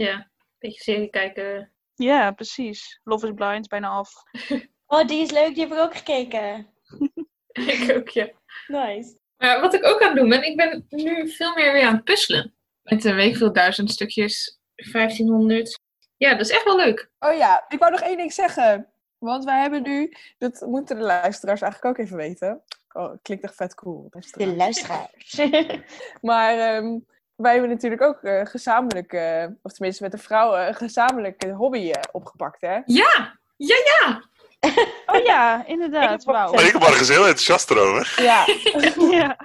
Ja, 0.05 0.31
beetje 0.59 0.83
serie 0.83 1.09
kijken. 1.11 1.73
Ja, 1.95 2.31
precies. 2.33 3.01
Love 3.05 3.27
is 3.27 3.35
Blind, 3.35 3.69
bijna 3.69 3.89
af. 3.89 4.13
Oh, 4.87 5.07
die 5.07 5.21
is 5.21 5.31
leuk, 5.31 5.55
die 5.55 5.63
heb 5.65 5.73
ik 5.73 5.79
ook 5.79 5.97
gekeken. 5.97 6.73
ik 7.53 7.97
ook, 7.97 8.09
ja. 8.09 8.29
Nice. 8.73 9.17
Maar 9.37 9.61
wat 9.61 9.75
ik 9.75 9.87
ook 9.87 10.03
aan 10.03 10.09
het 10.09 10.17
doen 10.17 10.29
ben, 10.29 10.43
ik 10.43 10.57
ben 10.57 10.87
nu 10.89 11.29
veel 11.29 11.55
meer 11.55 11.73
weer 11.73 11.87
aan 11.87 11.95
het 11.95 12.05
puzzelen. 12.05 12.55
Met 12.83 13.05
een 13.05 13.15
week 13.15 13.37
veel 13.37 13.53
duizend 13.53 13.91
stukjes, 13.91 14.61
1500. 14.75 15.79
Ja, 16.17 16.31
dat 16.31 16.41
is 16.41 16.51
echt 16.51 16.65
wel 16.65 16.77
leuk. 16.77 17.11
Oh 17.19 17.37
ja, 17.37 17.65
ik 17.69 17.79
wou 17.79 17.91
nog 17.91 18.01
één 18.01 18.17
ding 18.17 18.33
zeggen. 18.33 18.93
Want 19.19 19.45
wij 19.45 19.61
hebben 19.61 19.83
nu, 19.83 20.13
dat 20.39 20.61
moeten 20.61 20.97
de 20.97 21.03
luisteraars 21.03 21.61
eigenlijk 21.61 21.99
ook 21.99 22.05
even 22.05 22.17
weten. 22.17 22.63
Oh, 22.93 23.13
klinkt 23.23 23.45
echt 23.45 23.55
vet 23.55 23.75
cool. 23.75 24.07
De 24.11 24.47
luisteraars. 24.57 25.37
luisteraars. 25.37 25.81
Maar 26.21 26.59
ehm, 26.59 26.99
wij 27.37 27.53
hebben 27.53 27.71
natuurlijk 27.71 28.03
ook 28.03 28.23
eh, 28.23 28.47
gezamenlijk, 28.47 29.13
eh, 29.13 29.47
of 29.63 29.73
tenminste 29.73 30.03
met 30.03 30.13
de 30.13 30.19
vrouwen, 30.19 30.69
een 30.69 30.75
gezamenlijke 30.75 31.51
hobby 31.51 31.91
eh, 31.91 32.03
opgepakt, 32.13 32.61
hè? 32.61 32.81
Ja! 32.85 33.41
Ja, 33.57 33.77
ja! 33.85 34.29
Oh 35.07 35.25
ja, 35.25 35.67
inderdaad. 35.67 36.21
Ik 36.21 36.27
Wauw. 36.27 36.53
ik 36.61 36.73
was 36.73 37.09
er 37.09 37.15
heel 37.15 37.27
enthousiast 37.27 37.71
erover. 37.71 38.23
Ja, 38.23 38.45
Ja. 39.19 39.37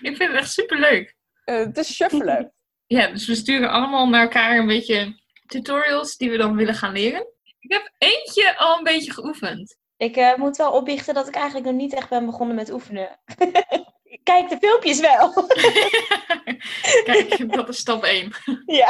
Ik 0.00 0.16
vind 0.16 0.18
het 0.18 0.34
echt 0.34 0.52
super 0.52 0.78
leuk. 0.78 1.14
eh, 1.44 1.56
het 1.56 1.76
is 1.78 1.94
shuffelen. 1.94 2.52
Ja, 2.86 3.06
dus 3.06 3.26
we 3.26 3.34
sturen 3.34 3.70
allemaal 3.70 4.08
naar 4.08 4.22
elkaar 4.22 4.56
een 4.58 4.66
beetje 4.66 5.20
tutorials 5.46 6.16
die 6.16 6.30
we 6.30 6.36
dan 6.36 6.56
willen 6.56 6.74
gaan 6.74 6.92
leren. 6.92 7.26
Ik 7.58 7.72
heb 7.72 7.90
eentje 7.98 8.56
al 8.58 8.78
een 8.78 8.84
beetje 8.84 9.12
geoefend. 9.12 9.76
Ik 9.96 10.16
eh, 10.16 10.34
moet 10.36 10.56
wel 10.56 10.72
opbiechten 10.72 11.14
dat 11.14 11.28
ik 11.28 11.34
eigenlijk 11.34 11.66
nog 11.66 11.74
niet 11.74 11.94
echt 11.94 12.08
ben 12.08 12.26
begonnen 12.26 12.56
met 12.56 12.70
oefenen. 12.72 13.20
ik 14.04 14.20
kijk 14.22 14.48
de 14.48 14.56
filmpjes 14.60 15.00
wel. 15.00 15.32
Kijk, 17.04 17.52
dat 17.52 17.68
is 17.68 17.78
stap 17.78 18.04
1. 18.04 18.32
ja. 18.66 18.88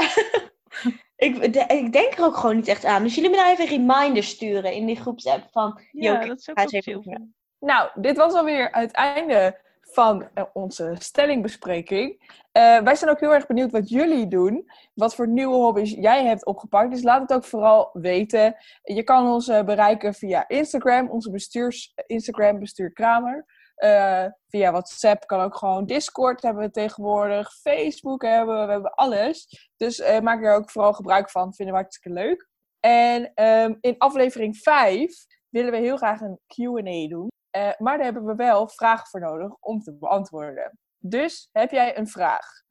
Ik, 1.17 1.53
de- 1.53 1.65
ik 1.75 1.93
denk 1.93 2.13
er 2.13 2.25
ook 2.25 2.37
gewoon 2.37 2.57
niet 2.57 2.69
echt 2.69 2.85
aan. 2.85 3.03
Dus 3.03 3.15
jullie 3.15 3.31
me 3.31 3.37
nou 3.37 3.51
even 3.51 3.67
reminders 3.67 4.29
sturen 4.29 4.73
in 4.73 4.87
die 4.87 4.97
groepsapp 4.97 5.49
van... 5.51 5.81
Ja, 5.93 6.27
dat 6.27 6.39
is 6.39 6.51
ook 6.51 6.59
ga 6.59 6.63
eens 6.63 6.87
even. 6.87 7.35
Nou, 7.61 7.91
dit 7.95 8.17
was 8.17 8.35
alweer 8.35 8.69
het 8.73 8.91
einde 8.93 9.65
van 9.81 10.29
eh, 10.35 10.45
onze 10.53 10.95
stellingbespreking. 10.99 12.35
Eh, 12.53 12.79
wij 12.81 12.95
zijn 12.95 13.11
ook 13.11 13.21
heel 13.21 13.35
erg 13.35 13.47
benieuwd 13.47 13.71
wat 13.71 13.89
jullie 13.89 14.29
doen. 14.29 14.71
Wat 14.95 15.15
voor 15.15 15.29
nieuwe 15.29 15.55
hobby's 15.55 15.91
jij 15.91 16.25
hebt 16.25 16.47
opgepakt. 16.47 16.91
Dus 16.91 17.03
laat 17.03 17.21
het 17.21 17.33
ook 17.33 17.45
vooral 17.45 17.91
weten. 17.93 18.57
Je 18.83 19.03
kan 19.03 19.27
ons 19.29 19.49
eh, 19.49 19.65
bereiken 19.65 20.15
via 20.15 20.49
Instagram, 20.49 21.11
onze 21.11 21.31
bestuurs 21.31 21.93
Instagram, 22.07 22.59
bestuur 22.59 22.93
Kramer. 22.93 23.45
Eh, 23.77 24.27
via 24.49 24.71
WhatsApp 24.71 25.27
kan 25.27 25.41
ook 25.41 25.57
gewoon 25.57 25.87
Discord 25.87 26.43
hebben 26.43 26.63
we 26.63 26.71
tegenwoordig. 26.71 27.53
Facebook 27.53 28.23
hebben 28.23 28.61
we, 28.61 28.67
we 28.67 28.73
hebben 28.73 28.95
alles. 28.95 29.71
Dus 29.77 30.01
eh, 30.01 30.21
maak 30.21 30.45
er 30.45 30.55
ook 30.55 30.71
vooral 30.71 30.93
gebruik 30.93 31.31
van. 31.31 31.55
Vinden 31.55 31.75
we 31.75 31.81
hartstikke 31.81 32.19
leuk. 32.19 32.49
En 32.81 33.35
ehm, 33.35 33.75
in 33.81 33.99
aflevering 33.99 34.57
5 34.57 35.27
willen 35.49 35.71
we 35.71 35.79
heel 35.79 35.97
graag 35.97 36.21
een 36.21 36.41
Q&A 36.47 37.09
doen. 37.09 37.29
Eh, 37.51 37.71
maar 37.79 37.97
daar 37.97 38.05
hebben 38.05 38.25
we 38.25 38.35
wel 38.35 38.69
vragen 38.69 39.07
voor 39.07 39.21
nodig 39.21 39.57
om 39.61 39.81
te 39.81 39.95
beantwoorden. 39.95 40.79
Dus 40.99 41.49
heb 41.53 41.71
jij 41.71 41.99
een 41.99 42.09
vraag 42.09 42.65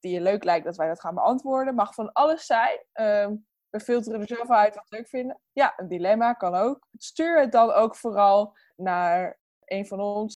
die 0.00 0.12
je 0.12 0.20
leuk 0.20 0.44
lijkt 0.44 0.64
dat 0.64 0.76
wij 0.76 0.88
dat 0.88 1.00
gaan 1.00 1.14
beantwoorden? 1.14 1.74
Mag 1.74 1.94
van 1.94 2.12
alles 2.12 2.46
zijn. 2.46 2.84
Ehm, 2.92 3.34
we 3.70 3.80
filteren 3.80 4.20
er 4.20 4.26
zelf 4.26 4.50
uit 4.50 4.74
wat 4.74 4.88
we 4.88 4.96
leuk 4.96 5.08
vinden. 5.08 5.40
Ja, 5.52 5.72
een 5.76 5.88
dilemma 5.88 6.32
kan 6.32 6.54
ook. 6.54 6.88
Stuur 6.96 7.40
het 7.40 7.52
dan 7.52 7.70
ook 7.70 7.96
vooral 7.96 8.56
naar 8.76 9.38
een 9.64 9.86
van 9.86 10.00
ons. 10.00 10.37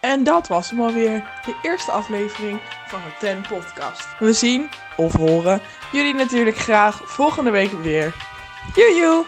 En 0.00 0.24
dat 0.24 0.48
was 0.48 0.70
hem 0.70 0.80
alweer, 0.80 1.24
de 1.44 1.54
eerste 1.62 1.90
aflevering 1.90 2.60
van 2.86 3.00
de 3.00 3.12
Ten 3.18 3.44
Podcast. 3.48 4.06
We 4.18 4.32
zien, 4.32 4.70
of 4.96 5.12
horen, 5.12 5.60
jullie 5.92 6.14
natuurlijk 6.14 6.56
graag 6.56 7.00
volgende 7.04 7.50
week 7.50 7.72
weer. 7.72 8.14
Joejoe! 8.74 9.24